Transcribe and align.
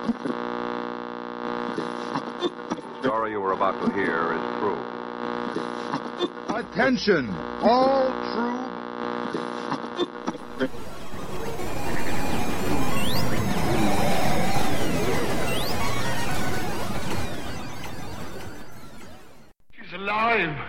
The 0.00 0.08
story 3.02 3.32
you 3.32 3.40
were 3.40 3.52
about 3.52 3.80
to 3.84 3.92
hear 3.92 4.32
is 4.32 4.40
true. 4.58 4.78
Attention, 6.56 7.28
all 7.62 8.10
true. 8.32 8.66
She's 19.72 19.92
alive! 19.94 20.59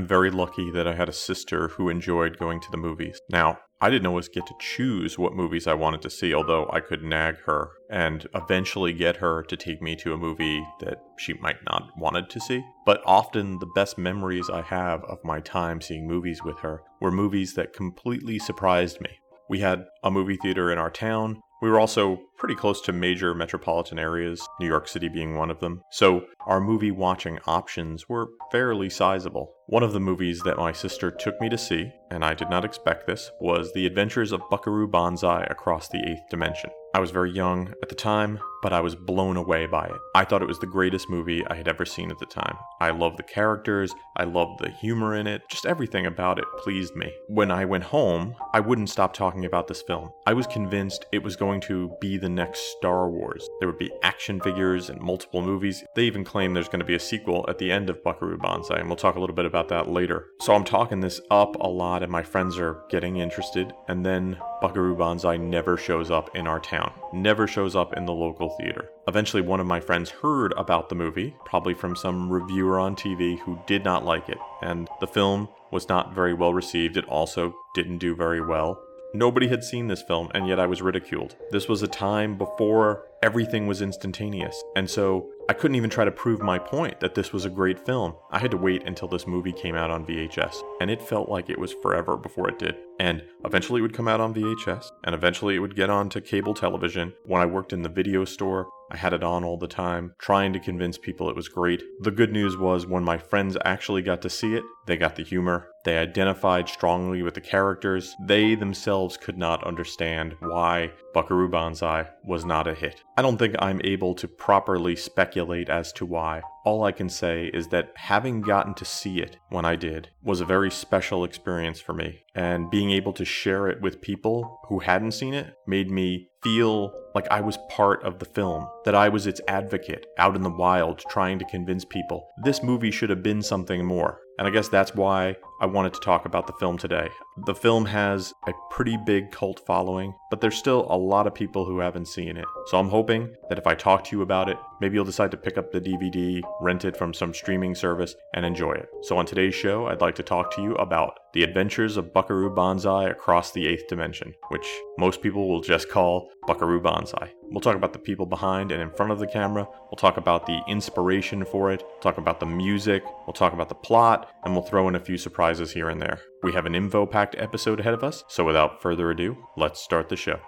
I'm 0.00 0.06
very 0.06 0.30
lucky 0.30 0.70
that 0.70 0.88
I 0.88 0.94
had 0.94 1.10
a 1.10 1.12
sister 1.12 1.68
who 1.68 1.90
enjoyed 1.90 2.38
going 2.38 2.58
to 2.60 2.70
the 2.70 2.78
movies. 2.78 3.20
Now, 3.28 3.58
I 3.82 3.90
didn't 3.90 4.06
always 4.06 4.28
get 4.28 4.46
to 4.46 4.54
choose 4.58 5.18
what 5.18 5.34
movies 5.34 5.66
I 5.66 5.74
wanted 5.74 6.00
to 6.00 6.08
see, 6.08 6.32
although 6.32 6.70
I 6.72 6.80
could 6.80 7.02
nag 7.02 7.36
her 7.44 7.72
and 7.90 8.26
eventually 8.34 8.94
get 8.94 9.16
her 9.16 9.42
to 9.42 9.56
take 9.58 9.82
me 9.82 9.96
to 9.96 10.14
a 10.14 10.16
movie 10.16 10.66
that 10.80 11.02
she 11.18 11.34
might 11.34 11.58
not 11.68 11.90
wanted 11.98 12.30
to 12.30 12.40
see. 12.40 12.64
But 12.86 13.02
often 13.04 13.58
the 13.58 13.70
best 13.74 13.98
memories 13.98 14.48
I 14.48 14.62
have 14.62 15.04
of 15.04 15.22
my 15.22 15.38
time 15.40 15.82
seeing 15.82 16.08
movies 16.08 16.42
with 16.42 16.58
her 16.60 16.80
were 17.02 17.10
movies 17.10 17.52
that 17.56 17.74
completely 17.74 18.38
surprised 18.38 19.02
me. 19.02 19.10
We 19.50 19.58
had 19.58 19.84
a 20.02 20.10
movie 20.10 20.38
theater 20.38 20.72
in 20.72 20.78
our 20.78 20.90
town. 20.90 21.42
We 21.62 21.68
were 21.68 21.78
also 21.78 22.18
pretty 22.38 22.54
close 22.54 22.80
to 22.82 22.92
major 22.92 23.34
metropolitan 23.34 23.98
areas, 23.98 24.46
New 24.60 24.66
York 24.66 24.88
City 24.88 25.08
being 25.08 25.36
one 25.36 25.50
of 25.50 25.60
them. 25.60 25.82
So 25.90 26.24
our 26.46 26.60
movie 26.60 26.90
watching 26.90 27.38
options 27.46 28.08
were 28.08 28.30
fairly 28.50 28.88
sizable. 28.88 29.52
One 29.66 29.82
of 29.82 29.92
the 29.92 30.00
movies 30.00 30.40
that 30.40 30.56
my 30.56 30.72
sister 30.72 31.10
took 31.10 31.38
me 31.38 31.50
to 31.50 31.58
see, 31.58 31.92
and 32.10 32.24
I 32.24 32.32
did 32.32 32.48
not 32.48 32.64
expect 32.64 33.06
this, 33.06 33.30
was 33.40 33.72
The 33.72 33.86
Adventures 33.86 34.32
of 34.32 34.48
Buckaroo 34.50 34.88
Banzai 34.88 35.46
Across 35.50 35.88
the 35.88 36.02
Eighth 36.08 36.22
Dimension. 36.30 36.70
I 36.94 37.00
was 37.00 37.10
very 37.10 37.30
young 37.30 37.74
at 37.82 37.90
the 37.90 37.94
time, 37.94 38.40
but 38.62 38.72
I 38.72 38.80
was 38.80 38.94
blown 38.94 39.36
away 39.36 39.66
by 39.66 39.86
it. 39.86 40.00
I 40.14 40.24
thought 40.24 40.42
it 40.42 40.48
was 40.48 40.58
the 40.58 40.66
greatest 40.66 41.08
movie 41.08 41.44
I 41.46 41.54
had 41.54 41.68
ever 41.68 41.84
seen 41.84 42.10
at 42.10 42.18
the 42.18 42.26
time. 42.26 42.56
I 42.80 42.90
loved 42.90 43.18
the 43.18 43.22
characters, 43.22 43.94
I 44.16 44.24
loved 44.24 44.60
the 44.60 44.70
humor 44.70 45.14
in 45.14 45.26
it, 45.26 45.42
just 45.50 45.66
everything 45.66 46.06
about 46.06 46.38
it 46.38 46.44
pleased 46.58 46.94
me. 46.94 47.12
When 47.28 47.50
I 47.50 47.64
went 47.64 47.84
home, 47.84 48.34
I 48.52 48.60
wouldn't 48.60 48.90
stop 48.90 49.12
talking 49.12 49.44
about 49.44 49.68
this 49.68 49.82
film. 49.82 50.10
I 50.26 50.34
was 50.34 50.46
convinced 50.46 51.06
it 51.12 51.22
was 51.22 51.36
going 51.36 51.60
to 51.62 51.92
be 52.00 52.16
the 52.16 52.28
next 52.28 52.60
Star 52.76 53.08
Wars. 53.08 53.48
There 53.58 53.68
would 53.68 53.78
be 53.78 53.92
action 54.02 54.40
figures 54.40 54.90
and 54.90 55.00
multiple 55.00 55.42
movies. 55.42 55.84
They 55.94 56.04
even 56.04 56.24
claim 56.24 56.54
there's 56.54 56.68
going 56.68 56.80
to 56.80 56.84
be 56.84 56.94
a 56.94 57.00
sequel 57.00 57.46
at 57.48 57.58
the 57.58 57.72
end 57.72 57.88
of 57.90 58.02
Buckaroo 58.02 58.38
Banzai, 58.38 58.78
and 58.78 58.88
we'll 58.88 58.96
talk 58.96 59.16
a 59.16 59.20
little 59.20 59.36
bit 59.36 59.46
about 59.46 59.68
that 59.68 59.88
later. 59.88 60.26
So 60.40 60.54
I'm 60.54 60.64
talking 60.64 61.00
this 61.00 61.20
up 61.30 61.56
a 61.60 61.68
lot, 61.68 62.02
and 62.02 62.12
my 62.12 62.22
friends 62.22 62.58
are 62.58 62.82
getting 62.90 63.16
interested, 63.16 63.72
and 63.88 64.04
then 64.04 64.38
Buckaroo 64.60 64.96
Banzai 64.96 65.38
never 65.38 65.76
shows 65.76 66.10
up 66.10 66.36
in 66.36 66.46
our 66.46 66.60
town, 66.60 66.92
never 67.12 67.46
shows 67.46 67.74
up 67.74 67.96
in 67.96 68.04
the 68.04 68.12
local 68.12 68.49
theater. 68.58 68.90
Eventually, 69.08 69.42
one 69.42 69.60
of 69.60 69.66
my 69.66 69.80
friends 69.80 70.10
heard 70.10 70.52
about 70.56 70.88
the 70.88 70.94
movie, 70.94 71.34
probably 71.44 71.74
from 71.74 71.96
some 71.96 72.30
reviewer 72.30 72.78
on 72.78 72.96
TV 72.96 73.38
who 73.40 73.58
did 73.66 73.84
not 73.84 74.04
like 74.04 74.28
it, 74.28 74.38
and 74.62 74.88
the 75.00 75.06
film 75.06 75.48
was 75.70 75.88
not 75.88 76.14
very 76.14 76.34
well 76.34 76.52
received. 76.54 76.96
It 76.96 77.04
also 77.06 77.54
didn't 77.74 77.98
do 77.98 78.14
very 78.14 78.40
well. 78.40 78.80
Nobody 79.12 79.48
had 79.48 79.64
seen 79.64 79.88
this 79.88 80.02
film, 80.02 80.30
and 80.34 80.46
yet 80.46 80.60
I 80.60 80.66
was 80.66 80.82
ridiculed. 80.82 81.34
This 81.50 81.68
was 81.68 81.82
a 81.82 81.88
time 81.88 82.38
before 82.38 83.06
everything 83.22 83.66
was 83.66 83.82
instantaneous, 83.82 84.62
and 84.76 84.88
so 84.88 85.28
I 85.48 85.52
couldn't 85.52 85.74
even 85.74 85.90
try 85.90 86.04
to 86.04 86.12
prove 86.12 86.40
my 86.40 86.60
point 86.60 87.00
that 87.00 87.16
this 87.16 87.32
was 87.32 87.44
a 87.44 87.50
great 87.50 87.84
film. 87.84 88.14
I 88.30 88.38
had 88.38 88.52
to 88.52 88.56
wait 88.56 88.86
until 88.86 89.08
this 89.08 89.26
movie 89.26 89.52
came 89.52 89.74
out 89.74 89.90
on 89.90 90.06
VHS, 90.06 90.62
and 90.80 90.90
it 90.90 91.02
felt 91.02 91.28
like 91.28 91.48
it 91.48 91.58
was 91.58 91.74
forever 91.74 92.16
before 92.16 92.48
it 92.48 92.58
did. 92.58 92.74
And 92.98 93.22
eventually 93.44 93.78
it 93.78 93.82
would 93.82 93.94
come 93.94 94.08
out 94.08 94.20
on 94.20 94.34
VHS, 94.34 94.90
and 95.04 95.14
eventually 95.14 95.54
it 95.54 95.60
would 95.60 95.76
get 95.76 95.90
onto 95.90 96.20
cable 96.20 96.54
television. 96.54 97.12
When 97.24 97.40
I 97.40 97.46
worked 97.46 97.72
in 97.72 97.82
the 97.82 97.88
video 97.88 98.24
store, 98.24 98.68
I 98.90 98.96
had 98.96 99.12
it 99.12 99.22
on 99.22 99.44
all 99.44 99.56
the 99.56 99.68
time, 99.68 100.14
trying 100.18 100.52
to 100.52 100.58
convince 100.58 100.98
people 100.98 101.30
it 101.30 101.36
was 101.36 101.48
great. 101.48 101.82
The 102.00 102.10
good 102.10 102.32
news 102.32 102.56
was 102.56 102.86
when 102.86 103.04
my 103.04 103.18
friends 103.18 103.56
actually 103.64 104.02
got 104.02 104.20
to 104.22 104.30
see 104.30 104.54
it, 104.54 104.64
they 104.86 104.96
got 104.96 105.14
the 105.14 105.22
humor. 105.22 105.68
They 105.84 105.96
identified 105.96 106.68
strongly 106.68 107.22
with 107.22 107.34
the 107.34 107.40
characters. 107.40 108.16
They 108.26 108.54
themselves 108.54 109.16
could 109.16 109.38
not 109.38 109.64
understand 109.64 110.34
why 110.40 110.90
Buckaroo 111.14 111.48
Banzai 111.48 112.08
was 112.24 112.44
not 112.44 112.66
a 112.66 112.74
hit. 112.74 113.02
I 113.16 113.22
don't 113.22 113.38
think 113.38 113.54
I'm 113.58 113.80
able 113.84 114.14
to 114.16 114.28
properly 114.28 114.96
speculate 114.96 115.68
as 115.68 115.92
to 115.92 116.04
why. 116.04 116.42
All 116.62 116.84
I 116.84 116.92
can 116.92 117.08
say 117.08 117.50
is 117.54 117.68
that 117.68 117.92
having 117.96 118.42
gotten 118.42 118.74
to 118.74 118.84
see 118.84 119.20
it 119.20 119.38
when 119.48 119.64
I 119.64 119.76
did 119.76 120.10
was 120.22 120.42
a 120.42 120.44
very 120.44 120.70
special 120.70 121.24
experience 121.24 121.80
for 121.80 121.94
me, 121.94 122.20
and 122.34 122.70
being 122.70 122.90
able 122.90 123.14
to 123.14 123.24
share 123.24 123.68
it 123.68 123.80
with 123.80 124.02
people 124.02 124.60
who 124.68 124.80
hadn't 124.80 125.12
seen 125.12 125.32
it 125.32 125.54
made 125.66 125.90
me 125.90 126.28
feel 126.42 126.92
like 127.14 127.26
I 127.30 127.40
was 127.40 127.58
part 127.70 128.04
of 128.04 128.18
the 128.18 128.26
film, 128.26 128.68
that 128.84 128.94
I 128.94 129.08
was 129.08 129.26
its 129.26 129.40
advocate 129.48 130.06
out 130.18 130.36
in 130.36 130.42
the 130.42 130.50
wild 130.50 130.98
trying 131.08 131.38
to 131.38 131.44
convince 131.46 131.84
people 131.84 132.28
this 132.44 132.62
movie 132.62 132.90
should 132.90 133.10
have 133.10 133.22
been 133.22 133.42
something 133.42 133.84
more. 133.84 134.20
And 134.38 134.46
I 134.46 134.50
guess 134.50 134.68
that's 134.68 134.94
why 134.94 135.36
I 135.62 135.66
wanted 135.66 135.92
to 135.92 136.00
talk 136.00 136.24
about 136.24 136.46
the 136.46 136.54
film 136.54 136.78
today. 136.78 137.10
The 137.44 137.54
film 137.54 137.84
has 137.84 138.32
a 138.46 138.52
pretty 138.70 138.96
big 138.96 139.30
cult 139.30 139.60
following, 139.66 140.14
but 140.30 140.40
there's 140.40 140.56
still 140.56 140.86
a 140.88 140.96
lot 140.96 141.26
of 141.26 141.34
people 141.34 141.66
who 141.66 141.80
haven't 141.80 142.08
seen 142.08 142.38
it. 142.38 142.46
So 142.68 142.78
I'm 142.78 142.88
hoping 142.88 143.34
that 143.50 143.58
if 143.58 143.66
I 143.66 143.74
talk 143.74 144.04
to 144.04 144.16
you 144.16 144.22
about 144.22 144.48
it, 144.48 144.56
maybe 144.80 144.94
you'll 144.94 145.04
decide 145.04 145.30
to 145.32 145.36
pick 145.36 145.58
up 145.58 145.70
the 145.70 145.80
DVD, 145.80 146.40
rent 146.62 146.86
it 146.86 146.96
from 146.96 147.12
some 147.12 147.34
streaming 147.34 147.74
service, 147.74 148.14
and 148.34 148.46
enjoy 148.46 148.72
it. 148.72 148.88
So 149.02 149.18
on 149.18 149.26
today's 149.26 149.54
show, 149.54 149.86
I'd 149.86 150.00
like 150.00 150.14
to 150.14 150.22
talk 150.22 150.54
to 150.56 150.62
you 150.62 150.76
about 150.76 151.18
The 151.34 151.42
Adventures 151.42 151.98
of 151.98 152.14
Buckaroo 152.14 152.54
Banzai 152.54 153.10
Across 153.10 153.52
the 153.52 153.66
Eighth 153.66 153.86
Dimension, 153.86 154.34
which 154.48 154.66
most 154.96 155.20
people 155.20 155.46
will 155.46 155.60
just 155.60 155.90
call 155.90 156.30
Buckaroo 156.46 156.80
Banzai. 156.80 157.32
We'll 157.50 157.60
talk 157.60 157.76
about 157.76 157.92
the 157.92 157.98
people 157.98 158.26
behind 158.26 158.70
and 158.70 158.80
in 158.80 158.90
front 158.92 159.10
of 159.12 159.18
the 159.18 159.26
camera. 159.26 159.66
We'll 159.90 159.96
talk 159.96 160.16
about 160.16 160.46
the 160.46 160.60
inspiration 160.68 161.44
for 161.44 161.72
it. 161.72 161.82
We'll 161.82 162.00
talk 162.00 162.18
about 162.18 162.38
the 162.38 162.46
music. 162.46 163.02
We'll 163.26 163.34
talk 163.34 163.52
about 163.52 163.68
the 163.68 163.74
plot, 163.74 164.30
and 164.44 164.54
we'll 164.54 164.62
throw 164.62 164.88
in 164.88 164.94
a 164.94 165.00
few 165.00 165.18
surprises 165.18 165.49
here 165.58 165.88
and 165.88 166.00
there. 166.00 166.20
We 166.42 166.52
have 166.52 166.66
an 166.66 166.74
info 166.74 167.06
packed 167.06 167.34
episode 167.36 167.80
ahead 167.80 167.94
of 167.94 168.04
us, 168.04 168.22
so 168.28 168.44
without 168.44 168.80
further 168.80 169.10
ado, 169.10 169.36
let's 169.56 169.80
start 169.80 170.08
the 170.08 170.16
show. 170.16 170.38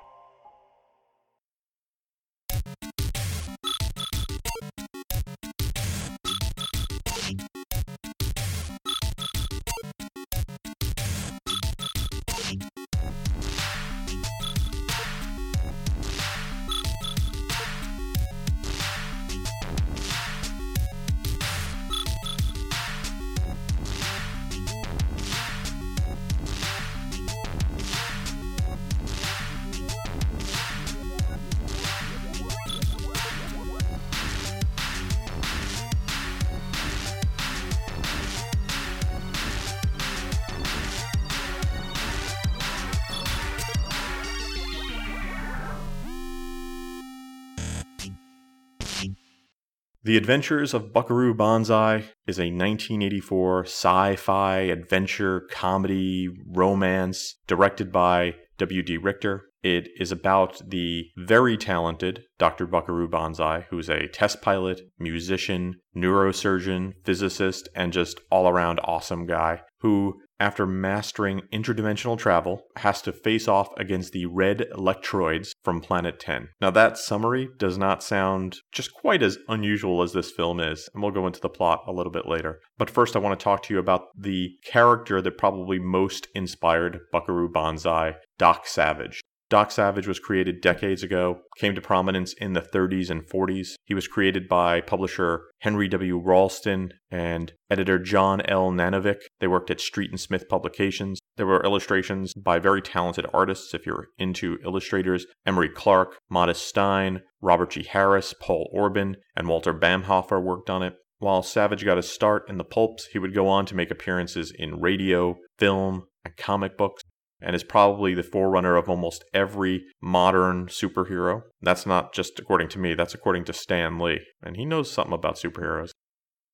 The 50.04 50.16
Adventures 50.16 50.74
of 50.74 50.92
Buckaroo 50.92 51.32
Banzai 51.32 51.98
is 52.26 52.40
a 52.40 52.50
1984 52.50 53.66
sci 53.66 54.16
fi 54.16 54.58
adventure 54.62 55.42
comedy 55.48 56.28
romance 56.44 57.36
directed 57.46 57.92
by 57.92 58.34
W.D. 58.58 58.96
Richter. 58.96 59.44
It 59.62 59.90
is 60.00 60.10
about 60.10 60.60
the 60.68 61.04
very 61.16 61.56
talented 61.56 62.24
Dr. 62.36 62.66
Buckaroo 62.66 63.06
Banzai, 63.06 63.66
who's 63.70 63.88
a 63.88 64.08
test 64.08 64.42
pilot, 64.42 64.80
musician, 64.98 65.76
neurosurgeon, 65.96 66.94
physicist, 67.04 67.68
and 67.76 67.92
just 67.92 68.18
all 68.28 68.48
around 68.48 68.80
awesome 68.82 69.24
guy 69.24 69.60
who, 69.82 70.20
after 70.42 70.66
mastering 70.66 71.40
interdimensional 71.52 72.18
travel, 72.18 72.64
has 72.74 73.00
to 73.00 73.12
face 73.12 73.46
off 73.46 73.68
against 73.76 74.12
the 74.12 74.26
red 74.26 74.66
Lectroids 74.74 75.52
from 75.62 75.80
Planet 75.80 76.18
10. 76.18 76.48
Now, 76.60 76.72
that 76.72 76.98
summary 76.98 77.48
does 77.58 77.78
not 77.78 78.02
sound 78.02 78.58
just 78.72 78.92
quite 78.92 79.22
as 79.22 79.38
unusual 79.46 80.02
as 80.02 80.12
this 80.12 80.32
film 80.32 80.58
is, 80.58 80.88
and 80.92 81.00
we'll 81.00 81.12
go 81.12 81.28
into 81.28 81.40
the 81.40 81.48
plot 81.48 81.84
a 81.86 81.92
little 81.92 82.10
bit 82.10 82.26
later. 82.26 82.58
But 82.76 82.90
first, 82.90 83.14
I 83.14 83.20
want 83.20 83.38
to 83.38 83.44
talk 83.44 83.62
to 83.62 83.74
you 83.74 83.78
about 83.78 84.08
the 84.18 84.50
character 84.64 85.22
that 85.22 85.38
probably 85.38 85.78
most 85.78 86.26
inspired 86.34 86.98
Buckaroo 87.12 87.48
Banzai, 87.48 88.16
Doc 88.36 88.66
Savage. 88.66 89.20
Doc 89.52 89.70
Savage 89.70 90.08
was 90.08 90.18
created 90.18 90.62
decades 90.62 91.02
ago, 91.02 91.42
came 91.58 91.74
to 91.74 91.82
prominence 91.82 92.32
in 92.32 92.54
the 92.54 92.62
30s 92.62 93.10
and 93.10 93.20
40s. 93.28 93.74
He 93.84 93.92
was 93.92 94.08
created 94.08 94.48
by 94.48 94.80
publisher 94.80 95.42
Henry 95.58 95.88
W. 95.88 96.18
Ralston 96.18 96.94
and 97.10 97.52
editor 97.68 97.98
John 97.98 98.40
L. 98.46 98.70
Nanovic. 98.70 99.18
They 99.40 99.46
worked 99.46 99.70
at 99.70 99.78
Street 99.78 100.08
and 100.08 100.18
Smith 100.18 100.48
Publications. 100.48 101.18
There 101.36 101.44
were 101.44 101.62
illustrations 101.62 102.32
by 102.32 102.60
very 102.60 102.80
talented 102.80 103.26
artists, 103.34 103.74
if 103.74 103.84
you're 103.84 104.06
into 104.16 104.56
illustrators 104.64 105.26
Emery 105.44 105.68
Clark, 105.68 106.16
Modest 106.30 106.66
Stein, 106.66 107.20
Robert 107.42 107.72
G. 107.72 107.82
Harris, 107.82 108.32
Paul 108.40 108.70
Orban, 108.72 109.18
and 109.36 109.48
Walter 109.48 109.74
Baumhofer 109.74 110.42
worked 110.42 110.70
on 110.70 110.82
it. 110.82 110.94
While 111.18 111.42
Savage 111.42 111.84
got 111.84 111.98
his 111.98 112.10
start 112.10 112.48
in 112.48 112.56
the 112.56 112.64
pulps, 112.64 113.08
he 113.12 113.18
would 113.18 113.34
go 113.34 113.48
on 113.48 113.66
to 113.66 113.76
make 113.76 113.90
appearances 113.90 114.50
in 114.58 114.80
radio, 114.80 115.36
film, 115.58 116.04
and 116.24 116.34
comic 116.38 116.78
books 116.78 117.02
and 117.42 117.56
is 117.56 117.64
probably 117.64 118.14
the 118.14 118.22
forerunner 118.22 118.76
of 118.76 118.88
almost 118.88 119.24
every 119.34 119.84
modern 120.00 120.66
superhero. 120.66 121.42
That's 121.60 121.86
not 121.86 122.14
just 122.14 122.38
according 122.38 122.68
to 122.70 122.78
me, 122.78 122.94
that's 122.94 123.14
according 123.14 123.44
to 123.46 123.52
Stan 123.52 123.98
Lee, 123.98 124.20
and 124.42 124.56
he 124.56 124.64
knows 124.64 124.90
something 124.90 125.14
about 125.14 125.36
superheroes. 125.36 125.90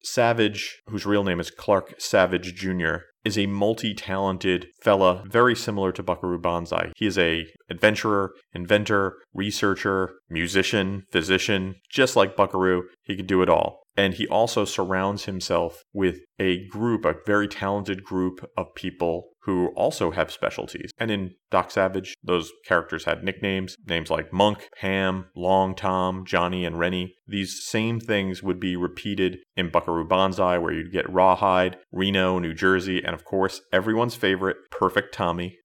Savage, 0.02 0.80
whose 0.88 1.06
real 1.06 1.24
name 1.24 1.40
is 1.40 1.50
Clark 1.50 1.94
Savage 1.98 2.54
Jr., 2.54 2.98
is 3.24 3.36
a 3.36 3.46
multi-talented 3.46 4.68
fella 4.80 5.24
very 5.26 5.54
similar 5.54 5.92
to 5.92 6.02
Buckaroo 6.02 6.38
Banzai. 6.38 6.92
He 6.96 7.06
is 7.06 7.18
a 7.18 7.46
adventurer, 7.68 8.30
inventor, 8.54 9.16
researcher, 9.34 10.14
musician, 10.30 11.02
physician, 11.10 11.74
just 11.90 12.16
like 12.16 12.36
Buckaroo. 12.36 12.84
He 13.02 13.16
could 13.16 13.26
do 13.26 13.42
it 13.42 13.48
all. 13.48 13.82
And 13.98 14.14
he 14.14 14.28
also 14.28 14.64
surrounds 14.64 15.24
himself 15.24 15.82
with 15.92 16.20
a 16.38 16.64
group, 16.68 17.04
a 17.04 17.16
very 17.26 17.48
talented 17.48 18.04
group 18.04 18.48
of 18.56 18.72
people 18.76 19.30
who 19.42 19.72
also 19.74 20.12
have 20.12 20.30
specialties. 20.30 20.92
And 20.98 21.10
in 21.10 21.34
Doc 21.50 21.72
Savage, 21.72 22.14
those 22.22 22.52
characters 22.64 23.06
had 23.06 23.24
nicknames, 23.24 23.74
names 23.88 24.08
like 24.08 24.32
Monk, 24.32 24.68
Ham, 24.76 25.26
Long 25.34 25.74
Tom, 25.74 26.24
Johnny, 26.24 26.64
and 26.64 26.78
Renny. 26.78 27.14
These 27.26 27.64
same 27.64 27.98
things 27.98 28.40
would 28.40 28.60
be 28.60 28.76
repeated 28.76 29.38
in 29.56 29.70
Buckaroo 29.70 30.06
Banzai, 30.06 30.58
where 30.58 30.72
you'd 30.72 30.92
get 30.92 31.10
Rawhide, 31.10 31.78
Reno, 31.90 32.38
New 32.38 32.54
Jersey, 32.54 33.02
and 33.02 33.16
of 33.16 33.24
course, 33.24 33.62
everyone's 33.72 34.14
favorite, 34.14 34.58
Perfect 34.70 35.12
Tommy. 35.12 35.56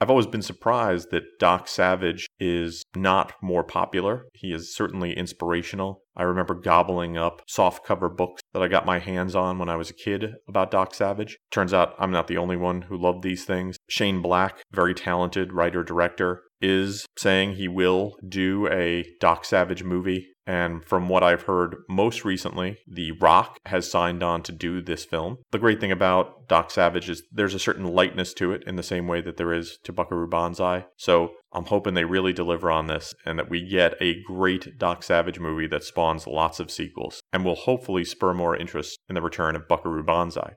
I've 0.00 0.10
always 0.10 0.26
been 0.26 0.42
surprised 0.42 1.10
that 1.10 1.38
Doc 1.38 1.68
Savage 1.68 2.26
is 2.38 2.82
not 2.96 3.32
more 3.42 3.64
popular. 3.64 4.26
He 4.34 4.52
is 4.52 4.74
certainly 4.74 5.16
inspirational. 5.16 6.02
I 6.16 6.24
remember 6.24 6.54
gobbling 6.54 7.16
up 7.16 7.42
softcover 7.50 8.14
books 8.14 8.42
that 8.52 8.62
I 8.62 8.68
got 8.68 8.86
my 8.86 8.98
hands 8.98 9.34
on 9.34 9.58
when 9.58 9.68
I 9.68 9.76
was 9.76 9.90
a 9.90 9.94
kid 9.94 10.34
about 10.48 10.70
Doc 10.70 10.94
Savage. 10.94 11.38
Turns 11.50 11.72
out 11.72 11.94
I'm 11.98 12.10
not 12.10 12.26
the 12.26 12.36
only 12.36 12.56
one 12.56 12.82
who 12.82 13.00
loved 13.00 13.22
these 13.22 13.44
things. 13.44 13.76
Shane 13.88 14.20
Black, 14.20 14.62
very 14.72 14.94
talented 14.94 15.52
writer 15.52 15.82
director, 15.82 16.42
is 16.60 17.06
saying 17.18 17.54
he 17.54 17.68
will 17.68 18.16
do 18.26 18.68
a 18.68 19.04
Doc 19.20 19.44
Savage 19.44 19.84
movie. 19.84 20.28
And 20.46 20.84
from 20.84 21.08
what 21.08 21.22
I've 21.22 21.42
heard 21.42 21.76
most 21.88 22.24
recently, 22.24 22.78
The 22.86 23.12
Rock 23.12 23.58
has 23.66 23.90
signed 23.90 24.22
on 24.22 24.42
to 24.42 24.52
do 24.52 24.82
this 24.82 25.04
film. 25.04 25.38
The 25.52 25.58
great 25.58 25.80
thing 25.80 25.92
about 25.92 26.48
Doc 26.48 26.70
Savage 26.70 27.08
is 27.08 27.22
there's 27.32 27.54
a 27.54 27.58
certain 27.58 27.86
lightness 27.86 28.34
to 28.34 28.52
it 28.52 28.62
in 28.66 28.76
the 28.76 28.82
same 28.82 29.06
way 29.06 29.20
that 29.22 29.36
there 29.36 29.52
is 29.52 29.78
to 29.84 29.92
Buckaroo 29.92 30.28
Banzai. 30.28 30.86
So 30.96 31.32
I'm 31.52 31.64
hoping 31.64 31.94
they 31.94 32.04
really 32.04 32.32
deliver 32.32 32.70
on 32.70 32.88
this 32.88 33.14
and 33.24 33.38
that 33.38 33.48
we 33.48 33.66
get 33.66 33.94
a 34.00 34.22
great 34.22 34.78
Doc 34.78 35.02
Savage 35.02 35.38
movie 35.38 35.68
that 35.68 35.84
spawns 35.84 36.26
lots 36.26 36.60
of 36.60 36.70
sequels 36.70 37.22
and 37.32 37.44
will 37.44 37.54
hopefully 37.54 38.04
spur 38.04 38.34
more 38.34 38.56
interest 38.56 38.98
in 39.08 39.14
the 39.14 39.22
return 39.22 39.56
of 39.56 39.68
Buckaroo 39.68 40.04
Banzai. 40.04 40.54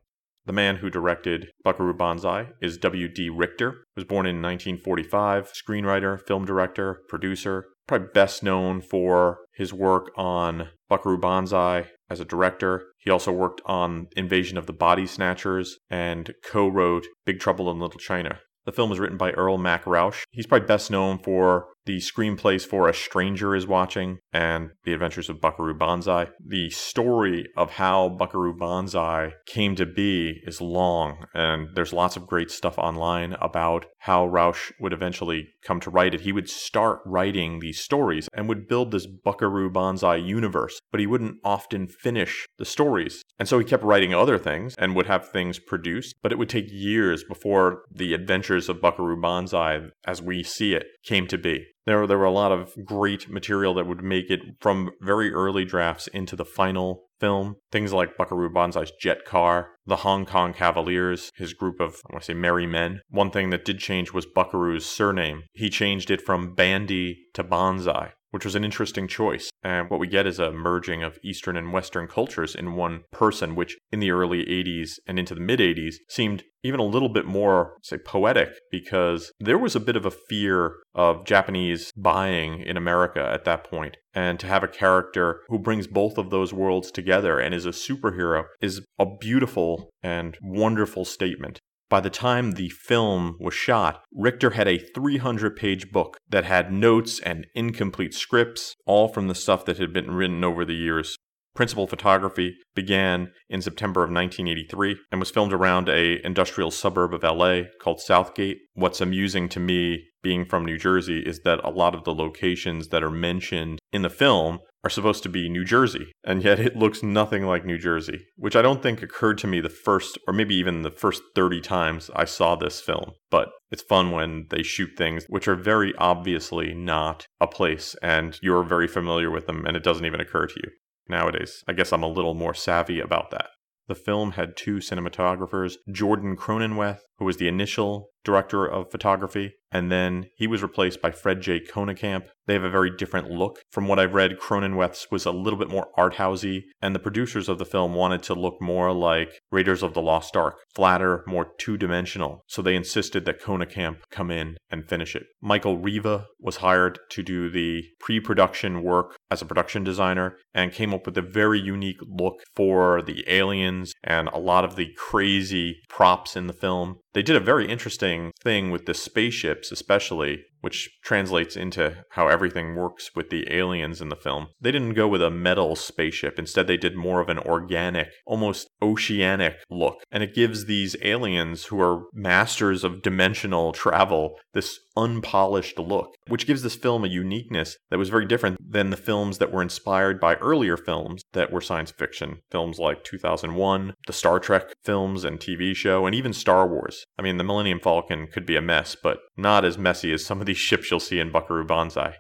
The 0.48 0.54
man 0.54 0.78
who 0.78 0.90
directed 0.90 1.50
Buckaroo 1.66 1.94
Banzai 1.94 2.48
is 2.62 2.78
W.D. 2.78 3.30
Richter. 3.30 3.72
He 3.96 4.02
was 4.02 4.06
born 4.06 4.26
in 4.26 4.42
1945, 4.42 5.52
screenwriter, 5.52 6.26
film 6.26 6.46
director, 6.46 7.02
producer, 7.10 7.66
probably 7.88 8.10
best 8.14 8.44
known 8.44 8.82
for 8.82 9.40
his 9.56 9.74
work 9.74 10.12
on 10.16 10.70
Buckaroo 10.90 11.18
Banzai 11.18 11.88
as 12.10 12.20
a 12.20 12.26
director. 12.26 12.86
He 12.98 13.10
also 13.10 13.32
worked 13.32 13.62
on 13.66 14.08
Invasion 14.16 14.58
of 14.58 14.66
the 14.66 14.74
Body 14.74 15.06
Snatchers 15.06 15.78
and 15.90 16.34
co 16.44 16.68
wrote 16.68 17.08
Big 17.26 17.40
Trouble 17.40 17.72
in 17.72 17.80
Little 17.80 18.00
China. 18.00 18.40
The 18.66 18.72
film 18.74 18.90
was 18.90 19.00
written 19.00 19.18
by 19.18 19.32
Earl 19.32 19.58
Mac 19.58 19.86
Rauch. 19.86 20.24
He's 20.32 20.46
probably 20.46 20.68
best 20.68 20.92
known 20.92 21.20
for 21.20 21.68
the 21.88 21.98
screenplays 22.00 22.68
for 22.68 22.90
A 22.90 22.94
Stranger 22.94 23.56
is 23.56 23.66
Watching 23.66 24.20
and 24.34 24.72
The 24.84 24.92
Adventures 24.92 25.30
of 25.30 25.40
Buckaroo 25.40 25.74
Banzai. 25.74 26.28
The 26.46 26.70
story 26.70 27.48
of 27.56 27.72
how 27.72 28.10
Buckaroo 28.10 28.54
Banzai 28.54 29.32
came 29.46 29.74
to 29.78 29.86
be 29.86 30.42
is 30.44 30.60
long, 30.60 31.26
and 31.34 31.70
there's 31.76 31.94
lots 31.94 32.18
of 32.18 32.28
great 32.28 32.52
stuff 32.52 32.78
online 32.78 33.38
about 33.40 33.86
how 34.00 34.28
Rauch 34.28 34.74
would 34.82 34.92
eventually 34.92 35.48
come 35.64 35.80
to 35.80 35.90
write 35.90 36.14
it. 36.14 36.22
He 36.22 36.34
would 36.34 36.50
start 36.50 37.00
writing 37.06 37.60
these 37.60 37.80
stories 37.80 38.28
and 38.34 38.50
would 38.50 38.68
build 38.68 38.92
this 38.92 39.08
Buckaroo 39.08 39.70
Banzai 39.70 40.18
universe, 40.18 40.82
but 40.92 41.00
he 41.00 41.08
wouldn't 41.08 41.38
often 41.46 41.88
finish 41.88 42.46
the 42.58 42.66
stories. 42.66 43.24
And 43.40 43.48
so 43.48 43.60
he 43.60 43.66
kept 43.66 43.84
writing 43.84 44.14
other 44.14 44.38
things 44.38 44.76
and 44.78 44.94
would 44.94 45.08
have 45.08 45.30
things 45.30 45.58
produced, 45.58 46.16
but 46.22 46.34
it 46.34 46.38
would 46.38 46.50
take 46.50 46.68
years 46.70 47.24
before 47.24 47.84
the 47.90 48.14
adventures 48.14 48.68
of 48.68 48.82
Buckaroo 48.82 49.22
Banzai, 49.22 49.84
as 50.06 50.22
we 50.22 50.44
see 50.44 50.74
it, 50.74 50.88
came 51.06 51.28
to 51.28 51.38
be. 51.38 51.66
There, 51.88 52.06
there 52.06 52.18
were 52.18 52.26
a 52.26 52.32
lot 52.32 52.52
of 52.52 52.74
great 52.84 53.30
material 53.30 53.74
that 53.76 53.88
would 53.88 54.04
make 54.04 54.30
it 54.30 54.42
from 54.60 54.92
very 55.00 55.34
early 55.34 55.64
drafts 55.64 56.08
into 56.08 56.36
the 56.36 56.44
final 56.44 57.06
film. 57.18 57.56
Things 57.72 57.94
like 57.94 58.18
Buckaroo 58.18 58.50
Banzai's 58.50 58.92
jet 59.00 59.24
car, 59.24 59.70
the 59.86 59.98
Hong 59.98 60.26
Kong 60.26 60.54
Cavaliers, 60.54 61.32
his 61.38 61.54
group 61.54 61.80
of, 61.80 62.02
I 62.10 62.14
want 62.14 62.24
to 62.24 62.26
say, 62.26 62.34
merry 62.34 62.68
men. 62.68 63.00
One 63.10 63.32
thing 63.32 63.52
that 63.52 63.64
did 63.64 63.80
change 63.80 64.12
was 64.12 64.26
Buckaroo's 64.26 64.86
surname. 64.86 65.44
He 65.54 65.70
changed 65.70 66.12
it 66.12 66.22
from 66.22 66.54
Bandy 66.54 67.20
to 67.34 67.44
Banzai 67.44 68.12
which 68.32 68.46
was 68.46 68.56
an 68.56 68.64
interesting 68.64 69.08
choice. 69.08 69.50
And 69.64 69.90
what 69.90 70.00
we 70.00 70.08
get 70.08 70.28
is 70.28 70.40
a 70.40 70.52
merging 70.52 71.04
of 71.04 71.18
Eastern 71.24 71.58
and 71.58 71.74
Western 71.74 72.08
cultures 72.08 72.56
in 72.56 72.76
one 72.76 73.02
person, 73.12 73.56
which 73.56 73.78
in 73.92 74.00
the 74.00 74.12
early 74.12 74.46
80s 74.46 75.00
and 75.08 75.18
into 75.20 75.34
the 75.34 75.42
mid 75.42 75.60
80s 75.60 75.96
seemed 76.10 76.44
even 76.64 76.80
a 76.80 76.86
little 76.86 77.10
bit 77.10 77.26
more, 77.26 77.78
say, 77.82 77.98
poetic 77.98 78.50
because 78.72 79.32
there 79.40 79.58
was 79.58 79.76
a 79.76 79.80
bit 79.80 79.96
of 79.96 80.06
a 80.06 80.12
fear 80.12 80.76
of 80.94 81.26
Japanese 81.26 81.92
buying 81.96 82.62
in 82.62 82.76
America 82.76 83.26
at 83.32 83.46
that 83.46 83.64
point. 83.64 83.98
And 84.14 84.40
to 84.40 84.48
have 84.48 84.64
a 84.64 84.68
character 84.68 85.42
who 85.48 85.60
brings 85.60 85.88
both 85.88 86.18
of 86.18 86.30
those 86.30 86.54
worlds 86.54 86.92
together 86.92 87.40
and 87.40 87.54
is 87.54 87.66
a 87.66 87.70
superhero 87.70 88.46
is 88.60 88.82
a 89.00 89.06
beautiful 89.06 89.90
and 90.02 90.38
wonderful 90.42 91.06
statement. 91.06 91.60
By 91.90 92.02
the 92.02 92.10
time 92.10 92.52
the 92.52 92.70
film 92.70 93.38
was 93.40 93.54
shot, 93.54 94.04
Richter 94.12 94.52
had 94.52 94.68
a 94.68 94.78
300 94.78 95.56
page 95.56 95.92
book 95.92 96.18
that 96.30 96.44
had 96.44 96.72
notes 96.72 97.20
and 97.20 97.48
incomplete 97.56 98.14
scripts, 98.14 98.76
all 98.86 99.08
from 99.08 99.30
the 99.30 99.36
stuff 99.36 99.64
that 99.66 99.78
had 99.78 99.94
been 99.94 100.12
written 100.12 100.44
over 100.44 100.66
the 100.66 100.76
years. 100.76 101.18
Principal 101.58 101.88
photography 101.88 102.56
began 102.76 103.32
in 103.50 103.64
September 103.64 104.02
of 104.02 104.12
1983 104.12 104.96
and 105.12 105.20
was 105.20 105.32
filmed 105.32 105.52
around 105.52 105.90
a 105.90 106.24
industrial 106.24 106.70
suburb 106.70 107.16
of 107.16 107.24
LA 107.24 107.62
called 107.82 108.00
South 108.00 108.36
Gate. 108.36 108.60
What's 108.76 109.02
amusing 109.02 109.50
to 109.50 109.60
me 109.60 110.04
being 110.22 110.46
from 110.46 110.66
New 110.66 110.78
Jersey 110.78 111.24
is 111.26 111.40
that 111.46 111.60
a 111.64 111.72
lot 111.72 111.96
of 111.96 112.04
the 112.04 112.14
locations 112.14 112.90
that 112.90 113.04
are 113.04 113.10
mentioned 113.10 113.80
in 113.92 114.04
the 114.04 114.10
film 114.12 114.60
are 114.84 114.92
supposed 114.92 115.24
to 115.24 115.30
be 115.30 115.50
New 115.50 115.66
Jersey, 115.66 116.12
and 116.24 116.44
yet 116.44 116.60
it 116.60 116.76
looks 116.76 117.02
nothing 117.02 117.48
like 117.48 117.66
New 117.66 117.80
Jersey, 117.80 118.20
which 118.36 118.56
I 118.56 118.62
don't 118.62 118.84
think 118.84 119.02
occurred 119.02 119.40
to 119.40 119.48
me 119.48 119.60
the 119.60 119.68
first, 119.68 120.20
or 120.28 120.36
maybe 120.36 120.54
even 120.54 120.84
the 120.84 120.92
first 120.92 121.24
30 121.34 121.60
times 121.62 122.12
I 122.16 122.26
saw 122.26 122.56
this 122.56 122.80
film. 122.82 123.14
But 123.32 123.50
it's 123.72 123.82
fun 123.82 124.12
when 124.12 124.46
they 124.52 124.62
shoot 124.62 124.92
things 124.96 125.26
which 125.28 125.48
are 125.48 125.56
very 125.56 125.96
obviously 125.98 126.76
not 126.76 127.26
a 127.42 127.48
place, 127.48 127.96
and 128.04 128.38
you're 128.44 128.64
very 128.64 128.88
familiar 128.88 129.32
with 129.32 129.48
them, 129.48 129.66
and 129.66 129.76
it 129.76 129.84
doesn't 129.84 130.06
even 130.06 130.22
occur 130.22 130.46
to 130.46 130.56
you 130.64 130.70
nowadays. 131.10 131.64
I 131.68 131.74
guess 131.74 131.92
I'm 131.92 132.04
a 132.04 132.08
little 132.08 132.34
more 132.34 132.54
savvy 132.54 133.00
about 133.00 133.32
that. 133.32 133.50
The 133.88 133.96
film 133.96 134.32
had 134.32 134.58
two 134.58 134.78
cinematographers, 134.78 135.76
Jordan 135.90 136.36
Cronenweth, 136.36 137.00
who 137.20 137.26
was 137.26 137.38
the 137.38 137.48
initial 137.48 138.10
director 138.28 138.66
of 138.66 138.92
photography, 138.92 139.54
and 139.72 139.90
then 139.90 140.26
he 140.36 140.48
was 140.48 140.62
replaced 140.62 141.02
by 141.02 141.12
Fred 141.12 141.42
J. 141.42 141.62
Koenekamp. 141.62 142.28
They 142.46 142.54
have 142.54 142.64
a 142.64 142.70
very 142.70 142.92
different 142.96 143.30
look. 143.30 143.60
From 143.72 143.88
what 143.88 144.00
I've 144.00 144.14
read, 144.14 144.40
Cronenweth's 144.40 145.08
was 145.12 145.26
a 145.26 145.32
little 145.32 145.60
bit 145.60 145.70
more 145.70 145.88
art 145.98 146.16
housey, 146.16 146.64
and 146.82 146.94
the 146.94 147.00
producers 147.00 147.50
of 147.50 147.58
the 147.58 147.66
film 147.66 147.94
wanted 147.94 148.24
to 148.24 148.34
look 148.34 148.62
more 148.62 148.94
like 148.94 149.40
Raiders 149.52 149.84
of 149.84 149.94
the 149.94 150.02
Lost 150.02 150.36
Ark, 150.36 150.56
flatter, 150.76 151.24
more 151.28 151.48
two 151.58 151.78
dimensional. 151.78 152.44
So 152.48 152.62
they 152.62 152.76
insisted 152.76 153.26
that 153.26 153.42
Koenekamp 153.42 154.00
come 154.12 154.30
in 154.30 154.58
and 154.70 154.88
finish 154.88 155.16
it. 155.16 155.24
Michael 155.42 155.78
Riva 155.78 156.28
was 156.40 156.58
hired 156.58 157.00
to 157.12 157.24
do 157.24 157.50
the 157.50 157.84
pre 158.00 158.20
production 158.20 158.84
work 158.84 159.18
as 159.32 159.42
a 159.42 159.46
production 159.46 159.84
designer 159.84 160.38
and 160.54 160.74
came 160.74 160.94
up 160.94 161.06
with 161.06 161.18
a 161.18 161.22
very 161.22 161.60
unique 161.60 162.00
look 162.02 162.42
for 162.56 163.02
the 163.02 163.24
aliens 163.28 163.94
and 164.04 164.28
a 164.30 164.38
lot 164.38 164.66
of 164.66 164.76
the 164.76 164.90
crazy 164.98 165.80
props 165.90 166.36
in 166.36 166.48
the 166.48 166.54
film. 166.54 166.98
They 167.18 167.24
did 167.24 167.36
a 167.36 167.40
very 167.40 167.68
interesting 167.68 168.32
thing 168.44 168.70
with 168.70 168.86
the 168.86 168.94
spaceships, 168.94 169.72
especially 169.72 170.46
which 170.62 170.90
translates 171.04 171.56
into 171.56 172.06
how 172.12 172.28
everything 172.28 172.76
works 172.76 173.12
with 173.16 173.30
the 173.30 173.46
aliens 173.54 174.02
in 174.02 174.10
the 174.10 174.16
film. 174.16 174.48
They 174.60 174.72
didn't 174.72 174.94
go 174.94 175.08
with 175.08 175.22
a 175.22 175.30
metal 175.30 175.76
spaceship. 175.76 176.40
Instead, 176.40 176.68
they 176.68 176.78
did 176.78 176.96
more 176.96 177.22
of 177.22 177.30
an 177.30 177.40
organic, 177.40 178.10
almost 178.26 178.70
oceanic 178.82 179.56
look. 179.70 180.02
And 180.12 180.24
it 180.24 180.36
gives 180.36 180.66
these 180.66 180.96
aliens 181.02 181.66
who 181.66 181.80
are 181.82 182.04
masters 182.14 182.84
of 182.84 183.02
dimensional 183.02 183.72
travel 183.72 184.36
this 184.54 184.80
unpolished 184.98 185.78
look, 185.78 186.16
which 186.28 186.48
gives 186.48 186.64
this 186.64 186.76
film 186.76 187.06
a 187.06 187.08
uniqueness 187.08 187.78
that 187.92 188.00
was 188.00 188.10
very 188.10 188.26
different 188.26 188.58
than 188.60 188.90
the 188.90 188.98
films 188.98 189.38
that 189.38 189.52
were 189.52 189.62
inspired 189.62 190.20
by 190.20 190.36
earlier 190.36 190.76
films 190.76 191.24
that 191.34 191.52
were 191.52 191.62
science 191.62 191.92
fiction. 191.92 192.40
Films 192.50 192.80
like 192.80 193.04
2001, 193.04 193.94
the 194.08 194.14
Star 194.14 194.40
Trek 194.40 194.74
films 194.84 195.24
and 195.24 195.40
TV 195.40 195.76
show, 195.76 196.06
and 196.06 196.16
even 196.16 196.34
Star 196.34 196.68
Wars. 196.68 197.06
I 197.18 197.22
mean, 197.22 197.38
the 197.38 197.44
Millennium 197.44 197.80
Falcon 197.80 198.28
could 198.28 198.46
be 198.46 198.56
a 198.56 198.62
mess, 198.62 198.96
but 199.02 199.20
not 199.38 199.64
as 199.64 199.78
messy 199.78 200.12
as 200.12 200.26
some 200.26 200.42
of 200.42 200.47
these 200.48 200.58
ships 200.58 200.90
you'll 200.90 201.00
see 201.00 201.20
in 201.20 201.32
Buckaroo 201.32 201.66
Banzai. 201.66 202.16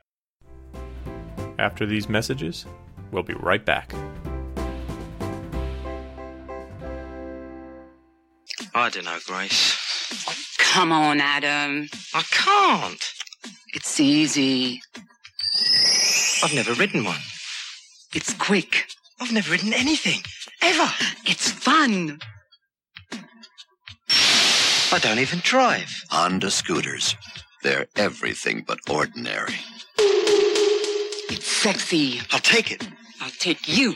After 1.58 1.88
these 1.88 2.08
messages, 2.08 2.66
we'll 3.12 3.24
be 3.24 3.34
right 3.34 3.66
back. 3.66 3.92
I 8.76 8.90
don't 8.90 9.06
know, 9.06 9.18
Grace. 9.26 9.76
Come 10.60 10.92
on, 10.92 11.20
Adam. 11.20 11.90
I 12.14 12.22
can't. 12.30 13.04
It's 13.74 14.00
easy. 14.00 14.82
I've 16.44 16.54
never 16.54 16.74
ridden 16.74 17.04
one. 17.04 17.22
It's 18.14 18.34
quick. 18.34 18.86
I've 19.20 19.32
never 19.32 19.52
ridden 19.52 19.74
anything. 19.74 20.22
Ever. 20.62 20.92
It's 21.26 21.50
fun. 21.50 22.20
I 24.92 25.00
don't 25.00 25.20
even 25.20 25.40
drive. 25.40 25.92
Honda 26.10 26.52
scooters. 26.52 27.16
They're 27.64 27.88
everything 27.96 28.64
but 28.68 28.80
ordinary. 28.90 29.56
It's 29.98 31.48
sexy. 31.48 32.22
I'll 32.32 32.40
take 32.40 32.72
it. 32.72 32.88
I'll 33.22 33.32
take 33.32 33.68
you. 33.68 33.96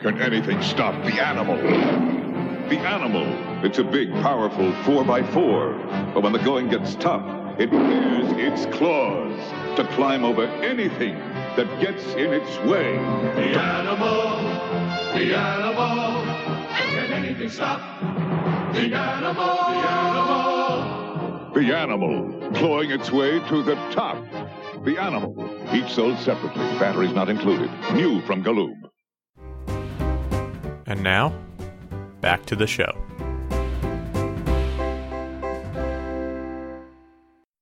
Can 0.00 0.20
anything 0.20 0.62
stop 0.62 0.94
the 1.04 1.20
animal? 1.20 1.56
The 1.56 2.78
animal. 2.78 3.64
It's 3.64 3.78
a 3.78 3.84
big, 3.84 4.12
powerful 4.22 4.70
4x4. 4.84 6.14
But 6.14 6.22
when 6.22 6.32
the 6.32 6.38
going 6.38 6.68
gets 6.68 6.94
tough, 6.96 7.24
it 7.58 7.70
bares 7.70 8.30
its 8.36 8.76
claws 8.76 9.36
to 9.76 9.84
climb 9.94 10.24
over 10.24 10.44
anything 10.44 11.16
that 11.56 11.80
gets 11.80 12.04
in 12.14 12.32
its 12.32 12.56
way. 12.58 12.94
The 12.94 13.58
animal, 13.58 14.42
the 15.18 15.34
animal, 15.34 16.57
can 16.98 17.12
anything 17.12 17.48
stop? 17.48 17.80
The 18.74 18.94
animal, 18.94 19.44
the 19.44 19.88
animal. 19.88 21.52
The 21.54 21.74
animal, 21.76 22.50
clawing 22.54 22.90
its 22.90 23.10
way 23.12 23.38
to 23.48 23.62
the 23.62 23.74
top. 23.92 24.16
The 24.84 24.98
animal, 24.98 25.48
each 25.72 25.90
sold 25.92 26.18
separately, 26.18 26.64
batteries 26.78 27.12
not 27.12 27.28
included. 27.28 27.70
New 27.92 28.20
from 28.22 28.42
Galoob. 28.42 28.74
And 30.86 31.02
now, 31.02 31.34
back 32.20 32.46
to 32.46 32.56
the 32.56 32.66
show. 32.66 32.92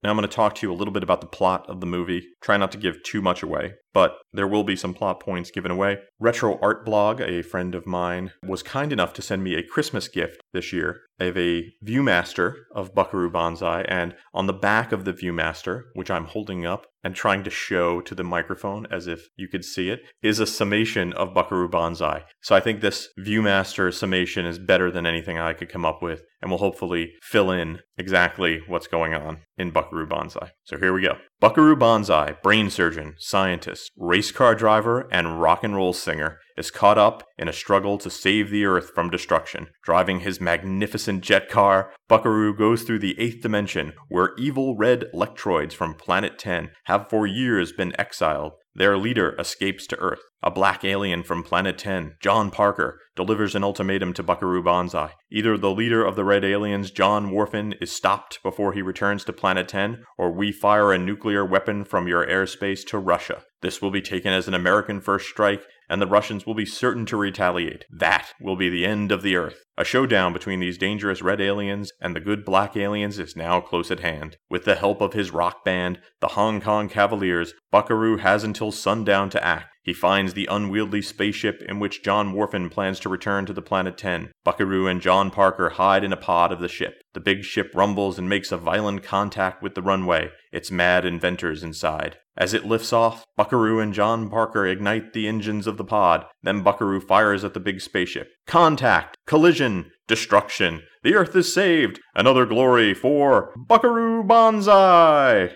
Now 0.03 0.11
I'm 0.11 0.17
going 0.17 0.29
to 0.29 0.35
talk 0.35 0.55
to 0.57 0.67
you 0.67 0.73
a 0.73 0.77
little 0.77 0.95
bit 0.95 1.03
about 1.03 1.21
the 1.21 1.27
plot 1.27 1.69
of 1.69 1.81
the 1.81 1.87
movie. 1.87 2.29
Try 2.41 2.57
not 2.57 2.71
to 2.73 2.79
give 2.79 3.03
too 3.03 3.21
much 3.21 3.43
away, 3.43 3.75
but 3.97 4.19
there 4.31 4.47
will 4.47 4.63
be 4.63 4.77
some 4.77 4.93
plot 4.93 5.21
points 5.21 5.51
given 5.51 5.71
away. 5.71 5.97
Retro 6.21 6.59
Art 6.61 6.85
Blog, 6.85 7.23
a 7.23 7.41
friend 7.41 7.75
of 7.75 7.87
mine, 7.87 8.31
was 8.47 8.63
kind 8.63 8.93
enough 8.93 9.15
to 9.15 9.23
send 9.23 9.43
me 9.43 9.55
a 9.55 9.63
Christmas 9.63 10.07
gift 10.07 10.39
this 10.53 10.71
year. 10.71 11.01
I 11.19 11.25
have 11.25 11.39
a 11.39 11.73
Viewmaster 11.83 12.57
of 12.75 12.95
Buckaroo 12.95 13.31
Banzai, 13.31 13.87
and 13.89 14.15
on 14.35 14.47
the 14.47 14.53
back 14.53 14.93
of 14.93 15.07
the 15.07 15.15
Viewmaster, 15.15 15.85
which 15.95 16.11
I'm 16.11 16.27
holding 16.27 16.67
up 16.67 16.87
and 17.03 17.15
trying 17.15 17.43
to 17.45 17.51
show 17.51 18.03
to 18.03 18.15
the 18.15 18.25
microphone 18.25 18.87
as 18.91 19.07
if 19.07 19.29
you 19.37 19.49
could 19.49 19.65
see 19.65 19.89
it, 19.89 20.01
is 20.23 20.41
a 20.41 20.47
summation 20.47 21.15
of 21.15 21.33
Buckaroo 21.33 21.69
Banzai. 21.69 22.25
So 22.43 22.55
I 22.55 22.61
think 22.61 22.81
this 22.81 23.09
Viewmaster 23.19 23.95
summation 23.95 24.45
is 24.45 24.59
better 24.59 24.91
than 24.91 25.07
anything 25.07 25.39
I 25.39 25.55
could 25.55 25.71
come 25.71 25.87
up 25.87 26.03
with, 26.03 26.23
and 26.43 26.51
will 26.51 26.59
hopefully 26.59 27.13
fill 27.23 27.51
in 27.51 27.79
exactly 27.97 28.61
what's 28.67 28.89
going 28.89 29.15
on 29.15 29.39
in 29.57 29.71
Buckaroo 29.71 30.07
Banzai. 30.07 30.51
So 30.65 30.77
here 30.77 30.93
we 30.93 31.03
go. 31.03 31.17
Buckaroo 31.41 31.77
Banzai, 31.77 32.37
brain 32.43 32.71
surgeon, 32.71 33.15
scientist, 33.19 33.86
race 33.97 34.31
car 34.31 34.55
driver, 34.55 35.09
and 35.11 35.41
rock 35.41 35.65
and 35.65 35.75
roll 35.75 35.93
singer, 35.93 36.39
is 36.57 36.71
caught 36.71 36.99
up 36.99 37.23
in 37.39 37.49
a 37.49 37.53
struggle 37.53 37.99
to 37.99 38.11
save 38.11 38.51
the 38.51 38.65
Earth 38.65 38.91
from 38.95 39.11
destruction. 39.11 39.69
Driving 39.85 40.21
his 40.21 40.41
magnificent 40.41 41.23
jet 41.23 41.49
car, 41.49 41.93
Buckaroo 42.09 42.57
goes 42.57 42.83
through 42.83 43.01
the 43.01 43.19
eighth 43.21 43.43
dimension, 43.43 43.93
where 44.09 44.35
evil 44.39 44.77
red 44.77 45.07
Lectroids 45.15 45.73
from 45.73 45.95
Planet 45.95 46.39
10 46.39 46.71
have 46.85 47.09
for 47.11 47.27
years 47.27 47.73
been 47.73 47.99
exiled. 47.99 48.53
Their 48.75 48.99
leader 48.99 49.35
escapes 49.39 49.87
to 49.87 49.99
Earth. 49.99 50.21
A 50.43 50.51
black 50.51 50.85
alien 50.85 51.23
from 51.23 51.43
Planet 51.43 51.79
10, 51.79 52.17
John 52.21 52.51
Parker, 52.51 53.01
delivers 53.17 53.55
an 53.55 53.65
ultimatum 53.65 54.13
to 54.13 54.23
Buckaroo 54.23 54.63
Banzai. 54.63 55.13
Either 55.33 55.57
the 55.57 55.71
leader 55.71 56.05
of 56.05 56.15
the 56.15 56.25
Red 56.25 56.45
Aliens, 56.45 56.91
John 56.91 57.31
Worfen, 57.31 57.75
is 57.81 57.91
stopped 57.91 58.43
before 58.43 58.75
he 58.75 58.83
returns 58.83 59.25
to 59.25 59.33
Planet 59.33 59.67
10, 59.67 60.05
or 60.19 60.31
we 60.31 60.53
fire 60.53 60.93
a 60.93 60.99
nuclear 60.99 61.45
weapon 61.45 61.85
from 61.85 62.07
your 62.07 62.27
airspace 62.27 62.87
to 62.89 62.99
Russia. 62.99 63.43
This 63.67 63.83
will 63.83 63.91
be 63.91 64.01
taken 64.01 64.33
as 64.33 64.47
an 64.47 64.55
American 64.55 65.01
first 65.01 65.29
strike, 65.29 65.67
and 65.89 66.01
the 66.01 66.07
Russians 66.07 66.47
will 66.47 66.55
be 66.55 66.65
certain 66.65 67.05
to 67.07 67.17
retaliate. 67.17 67.85
That 67.91 68.33
will 68.41 68.55
be 68.55 68.71
the 68.71 68.87
end 68.87 69.11
of 69.11 69.23
the 69.23 69.35
Earth. 69.35 69.65
A 69.77 69.85
showdown 69.85 70.33
between 70.33 70.61
these 70.61 70.79
dangerous 70.79 71.21
red 71.21 71.41
aliens 71.41 71.91
and 72.01 72.15
the 72.15 72.21
good 72.21 72.45
black 72.45 72.77
aliens 72.77 73.19
is 73.19 73.35
now 73.35 73.61
close 73.61 73.91
at 73.91 73.99
hand. 73.99 74.37
With 74.49 74.67
the 74.67 74.77
help 74.77 75.01
of 75.01 75.15
his 75.15 75.33
rock 75.33 75.65
band, 75.65 75.99
the 76.21 76.29
Hong 76.29 76.61
Kong 76.61 76.89
Cavaliers, 76.89 77.55
Buckaroo 77.73 78.19
has 78.19 78.45
until 78.45 78.71
sundown 78.71 79.31
to 79.31 79.45
act. 79.45 79.75
He 79.83 79.93
finds 79.93 80.35
the 80.35 80.49
unwieldy 80.51 81.03
spaceship 81.03 81.63
in 81.63 81.79
which 81.79 82.03
John 82.03 82.35
Worfen 82.35 82.71
plans 82.71 82.99
to 83.01 83.09
return 83.09 83.47
to 83.47 83.53
the 83.53 83.63
planet 83.63 83.97
10. 83.99 84.31
Buckaroo 84.45 84.89
and 84.89 85.01
John 85.01 85.31
Parker 85.31 85.71
hide 85.71 86.03
in 86.03 86.13
a 86.13 86.17
pod 86.17 86.51
of 86.51 86.61
the 86.61 86.69
ship. 86.69 87.03
The 87.15 87.21
big 87.21 87.45
ship 87.45 87.71
rumbles 87.73 88.19
and 88.19 88.29
makes 88.29 88.51
a 88.51 88.57
violent 88.57 89.05
contact 89.05 89.63
with 89.63 89.75
the 89.75 89.83
runway, 89.83 90.31
its 90.57 90.71
mad 90.71 91.05
inventors 91.05 91.63
inside. 91.63 92.17
As 92.37 92.55
it 92.55 92.65
lifts 92.65 92.93
off, 92.93 93.25
Buckaroo 93.37 93.79
and 93.79 93.93
John 93.93 94.31
Parker 94.31 94.67
ignite 94.67 95.13
the 95.13 95.29
engines 95.29 95.67
of 95.67 95.77
the 95.77 95.85
pod. 95.85 96.25
Then 96.43 96.63
Buckaroo 96.63 97.01
fires 97.01 97.45
at 97.45 97.55
the 97.55 97.61
big 97.61 97.81
spaceship. 97.81 98.29
Contact! 98.47 99.17
Collision! 99.27 99.91
Destruction! 100.09 100.83
The 101.03 101.15
Earth 101.15 101.37
is 101.37 101.53
saved! 101.53 102.01
Another 102.15 102.47
glory 102.47 102.95
for 102.95 103.53
Buckaroo 103.57 104.25
Banzai! 104.25 105.51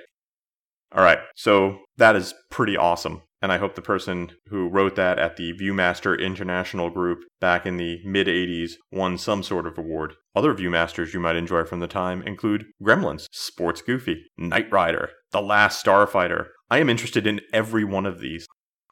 Alright, 0.95 1.21
so 1.35 1.78
that 1.97 2.14
is 2.14 2.35
pretty 2.50 2.76
awesome. 2.76 3.23
And 3.43 3.51
I 3.51 3.59
hope 3.59 3.75
the 3.75 3.83
person 3.83 4.33
who 4.49 4.69
wrote 4.69 4.97
that 4.97 5.19
at 5.19 5.37
the 5.37 5.55
Viewmaster 5.55 6.19
International 6.19 6.91
Group 6.91 7.21
back 7.41 7.65
in 7.65 7.79
the 7.79 7.99
mid 8.05 8.27
80s 8.27 8.73
won 8.93 9.17
some 9.17 9.43
sort 9.43 9.67
of 9.67 9.79
award. 9.79 10.15
Other 10.37 10.55
Viewmasters 10.55 11.15
you 11.15 11.21
might 11.21 11.37
enjoy 11.37 11.65
from 11.65 11.81
the 11.81 11.87
time 11.87 12.23
include 12.23 12.67
Gremlins, 12.83 13.27
Sports 13.33 13.81
Goofy, 13.81 14.25
Knight 14.37 14.71
Rider, 14.71 15.11
The 15.33 15.41
Last 15.41 15.85
Starfighter. 15.85 16.49
I 16.71 16.79
am 16.79 16.91
interested 16.91 17.27
in 17.27 17.41
every 17.53 17.85
one 17.85 18.07
of 18.07 18.21
these. 18.21 18.47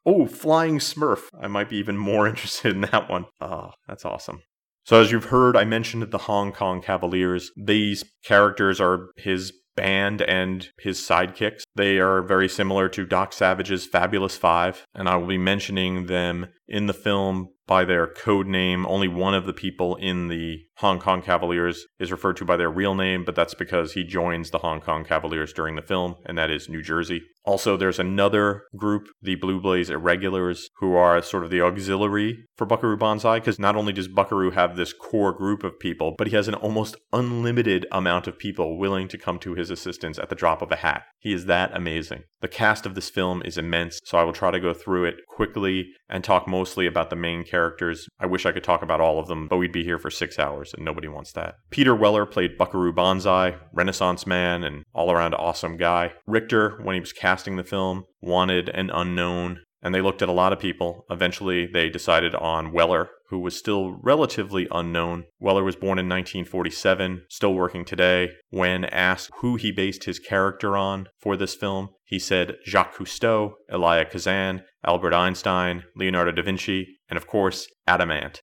Oh, 0.07 0.27
Flying 0.27 0.79
Smurf. 0.79 1.29
I 1.39 1.49
might 1.49 1.69
be 1.69 1.77
even 1.77 1.99
more 1.99 2.27
interested 2.29 2.75
in 2.75 2.81
that 2.83 3.11
one. 3.11 3.27
Ah, 3.41 3.73
that's 3.87 4.07
awesome. 4.07 4.41
So, 4.85 5.03
as 5.03 5.13
you've 5.13 5.27
heard, 5.27 5.55
I 5.55 5.65
mentioned 5.65 6.11
the 6.11 6.17
Hong 6.17 6.51
Kong 6.51 6.81
Cavaliers. 6.81 7.51
These 7.59 8.05
characters 8.25 8.81
are 8.81 9.11
his 9.17 9.53
band 9.77 10.23
and 10.23 10.67
his 10.81 10.99
sidekicks. 10.99 11.63
They 11.79 12.01
are 12.01 12.23
very 12.23 12.49
similar 12.49 12.89
to 12.89 13.07
Doc 13.07 13.33
Savage's 13.33 13.87
Fabulous 13.87 14.37
Five, 14.37 14.85
and 14.97 15.09
I 15.09 15.15
will 15.15 15.29
be 15.29 15.39
mentioning 15.39 16.07
them 16.07 16.49
in 16.67 16.87
the 16.87 16.93
film 16.93 17.51
by 17.69 17.85
their 17.85 18.07
code 18.07 18.49
name. 18.49 18.85
Only 18.87 19.07
one 19.07 19.35
of 19.35 19.47
the 19.47 19.53
people 19.53 19.95
in 19.97 20.27
the 20.29 20.59
Hong 20.79 20.99
Kong 20.99 21.23
Cavaliers 21.23 21.87
is 22.01 22.11
referred 22.11 22.37
to 22.39 22.45
by 22.45 22.57
their 22.57 22.71
real 22.71 22.95
name, 22.95 23.25
but 23.25 23.35
that's 23.35 23.55
because 23.55 23.93
he 23.93 24.05
joins 24.05 24.51
the 24.51 24.59
Hong 24.59 24.81
Kong 24.81 25.05
Cavaliers 25.05 25.53
during 25.53 25.77
the 25.77 25.83
film, 25.83 26.17
and 26.25 26.37
that 26.37 26.51
is 26.51 26.69
New 26.69 26.83
Jersey. 26.83 27.23
Also, 27.45 27.77
there's 27.77 27.99
another 27.99 28.65
group, 28.77 29.09
the 29.23 29.35
Blue 29.35 29.61
Blaze 29.61 29.91
Irregulars, 29.91 30.69
who 30.79 30.95
are 30.95 31.21
sort 31.23 31.45
of 31.45 31.51
the 31.51 31.61
auxiliary 31.61 32.45
for 32.57 32.67
Buckaroo 32.67 32.97
Banzai, 32.97 33.39
because 33.39 33.59
not 33.59 33.77
only 33.77 33.93
does 33.93 34.09
Buckaroo 34.09 34.51
have 34.51 34.77
this 34.77 34.93
core 34.93 35.33
group 35.33 35.63
of 35.65 35.79
people, 35.79 36.15
but 36.17 36.27
he 36.27 36.37
has 36.37 36.49
an 36.49 36.55
almost 36.55 36.97
unlimited 37.13 37.87
amount 37.93 38.27
of 38.27 38.39
people 38.39 38.79
willing 38.79 39.09
to 39.09 39.19
come 39.19 39.39
to 39.41 39.55
his 39.55 39.71
assistance 39.71 40.19
at 40.19 40.29
the 40.29 40.35
drop 40.35 40.63
of 40.63 40.73
a 40.73 40.77
hat. 40.77 41.05
He 41.19 41.33
is 41.33 41.47
that 41.47 41.68
amazing. 41.75 42.25
The 42.41 42.49
cast 42.49 42.87
of 42.87 42.95
this 42.95 43.11
film 43.11 43.43
is 43.45 43.59
immense, 43.59 44.01
so 44.05 44.19
I 44.19 44.25
will 44.25 44.33
try 44.33 44.51
to 44.51 44.61
go 44.61 44.73
through 44.73 45.07
it 45.07 45.17
quickly 45.29 45.89
and 46.09 46.23
talk 46.23 46.47
mostly 46.47 46.87
about 46.87 47.11
the 47.11 47.17
main 47.17 47.45
characters. 47.45 48.09
I 48.19 48.27
wish 48.27 48.47
I 48.47 48.53
could 48.53 48.65
talk 48.65 48.83
about 48.83 49.01
all 49.01 49.19
of 49.19 49.27
them, 49.27 49.49
but 49.49 49.57
we'd 49.57 49.73
be 49.73 49.85
here 49.85 49.99
for 49.99 50.11
six 50.11 50.39
hours, 50.39 50.75
and 50.75 50.85
nobody 50.85 51.09
wants 51.09 51.33
that. 51.33 51.57
Peter 51.71 51.95
Weller 51.95 52.27
played 52.27 52.59
Buckaroo 52.59 52.93
Banzai, 52.93 53.57
Renaissance 53.73 54.27
man, 54.27 54.65
and 54.65 54.85
all 54.93 55.11
around 55.11 55.35
awesome 55.35 55.77
guy. 55.77 56.13
Richter, 56.27 56.81
when 56.83 56.95
he 56.95 57.01
was 57.01 57.13
casting 57.13 57.57
the 57.57 57.65
film, 57.65 58.05
wanted 58.21 58.69
an 58.71 58.91
unknown 58.91 59.61
and 59.83 59.95
they 59.95 60.01
looked 60.01 60.23
at 60.23 60.29
a 60.29 60.33
lot 60.33 60.53
of 60.53 60.59
people. 60.59 61.05
Eventually, 61.11 61.67
they 61.67 61.89
decided 61.89 62.35
on 62.35 62.73
Weller, 62.73 63.09
who 63.29 63.39
was 63.39 63.57
still 63.57 63.99
relatively 64.03 64.67
unknown. 64.71 65.25
Weller 65.39 65.65
was 65.65 65.77
born 65.77 65.99
in 65.99 66.09
1947, 66.09 67.25
still 67.29 67.55
working 67.55 67.85
today. 67.85 68.31
When 68.51 68.85
asked 68.87 69.31
who 69.41 69.57
he 69.57 69.71
based 69.71 70.05
his 70.05 70.19
character 70.19 70.77
on 70.77 71.09
for 71.19 71.37
this 71.37 71.55
film, 71.55 71.91
he 72.05 72.19
said 72.19 72.57
Jacques 72.67 72.97
Cousteau, 72.97 73.53
Elia 73.71 74.07
Kazan, 74.07 74.63
Albert 74.85 75.13
Einstein, 75.13 75.85
Leonardo 75.95 76.33
da 76.33 76.43
Vinci, 76.43 76.99
and 77.09 77.17
of 77.17 77.27
course, 77.27 77.69
Adamant. 77.87 78.41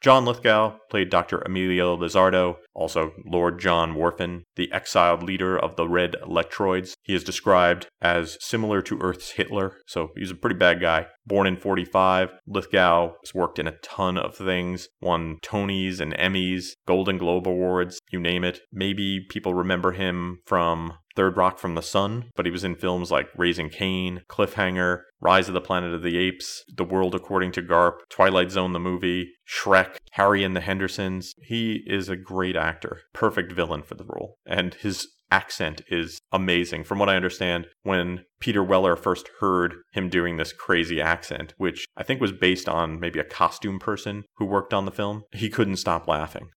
John 0.00 0.24
Lithgow 0.24 0.78
played 0.88 1.10
Dr. 1.10 1.42
Emilio 1.44 1.94
Lizardo, 1.94 2.56
also 2.72 3.12
Lord 3.26 3.60
John 3.60 3.94
Worfen, 3.94 4.44
the 4.56 4.72
exiled 4.72 5.22
leader 5.22 5.58
of 5.58 5.76
the 5.76 5.86
Red 5.86 6.16
Lectroids. 6.26 6.94
He 7.02 7.14
is 7.14 7.22
described 7.22 7.86
as 8.00 8.38
similar 8.40 8.80
to 8.80 8.98
Earth's 8.98 9.32
Hitler, 9.32 9.76
so 9.86 10.08
he's 10.16 10.30
a 10.30 10.34
pretty 10.34 10.56
bad 10.56 10.80
guy. 10.80 11.08
Born 11.26 11.46
in 11.46 11.58
45, 11.58 12.30
Lithgow 12.46 13.12
has 13.22 13.34
worked 13.34 13.58
in 13.58 13.66
a 13.66 13.76
ton 13.82 14.16
of 14.16 14.34
things, 14.34 14.88
won 15.02 15.36
Tonys 15.42 16.00
and 16.00 16.14
Emmys, 16.14 16.68
Golden 16.88 17.18
Globe 17.18 17.46
Awards, 17.46 18.00
you 18.10 18.20
name 18.20 18.42
it. 18.42 18.60
Maybe 18.72 19.26
people 19.28 19.52
remember 19.52 19.92
him 19.92 20.38
from 20.46 20.94
Third 21.16 21.36
Rock 21.36 21.58
from 21.58 21.74
the 21.74 21.82
Sun, 21.82 22.30
but 22.36 22.46
he 22.46 22.52
was 22.52 22.64
in 22.64 22.76
films 22.76 23.10
like 23.10 23.28
Raising 23.36 23.70
Cain, 23.70 24.22
Cliffhanger, 24.28 25.02
Rise 25.20 25.48
of 25.48 25.54
the 25.54 25.60
Planet 25.60 25.92
of 25.92 26.02
the 26.02 26.16
Apes, 26.16 26.64
The 26.74 26.84
World 26.84 27.14
According 27.14 27.52
to 27.52 27.62
Garp, 27.62 27.98
Twilight 28.08 28.50
Zone 28.50 28.72
the 28.72 28.78
movie, 28.78 29.32
Shrek, 29.48 29.96
Harry 30.12 30.44
and 30.44 30.56
the 30.56 30.60
Hendersons. 30.60 31.34
He 31.42 31.82
is 31.86 32.08
a 32.08 32.16
great 32.16 32.56
actor, 32.56 33.02
perfect 33.12 33.52
villain 33.52 33.82
for 33.82 33.94
the 33.94 34.06
role, 34.06 34.36
and 34.46 34.74
his 34.74 35.08
accent 35.30 35.82
is 35.88 36.20
amazing. 36.32 36.84
From 36.84 36.98
what 36.98 37.08
I 37.08 37.16
understand, 37.16 37.66
when 37.82 38.24
Peter 38.40 38.64
Weller 38.64 38.96
first 38.96 39.28
heard 39.40 39.74
him 39.92 40.08
doing 40.08 40.36
this 40.36 40.52
crazy 40.52 41.00
accent, 41.00 41.54
which 41.56 41.86
I 41.96 42.02
think 42.02 42.20
was 42.20 42.32
based 42.32 42.68
on 42.68 43.00
maybe 43.00 43.20
a 43.20 43.24
costume 43.24 43.78
person 43.78 44.24
who 44.36 44.46
worked 44.46 44.74
on 44.74 44.84
the 44.84 44.90
film, 44.90 45.24
he 45.32 45.48
couldn't 45.48 45.76
stop 45.76 46.08
laughing. 46.08 46.48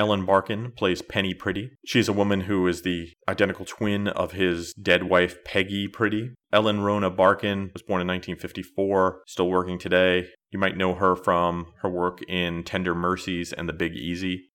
Ellen 0.00 0.24
Barkin 0.24 0.72
plays 0.72 1.02
Penny 1.02 1.34
Pretty. 1.34 1.72
She's 1.84 2.08
a 2.08 2.14
woman 2.14 2.40
who 2.40 2.66
is 2.66 2.80
the 2.80 3.10
identical 3.28 3.66
twin 3.66 4.08
of 4.08 4.32
his 4.32 4.72
dead 4.72 5.10
wife, 5.10 5.44
Peggy 5.44 5.88
Pretty. 5.88 6.30
Ellen 6.54 6.80
Rona 6.80 7.10
Barkin 7.10 7.70
was 7.74 7.82
born 7.82 8.00
in 8.00 8.08
1954, 8.08 9.24
still 9.26 9.50
working 9.50 9.78
today. 9.78 10.28
You 10.50 10.58
might 10.58 10.78
know 10.78 10.94
her 10.94 11.14
from 11.14 11.66
her 11.82 11.90
work 11.90 12.22
in 12.26 12.64
Tender 12.64 12.94
Mercies 12.94 13.52
and 13.52 13.68
The 13.68 13.74
Big 13.74 13.94
Easy. 13.94 14.46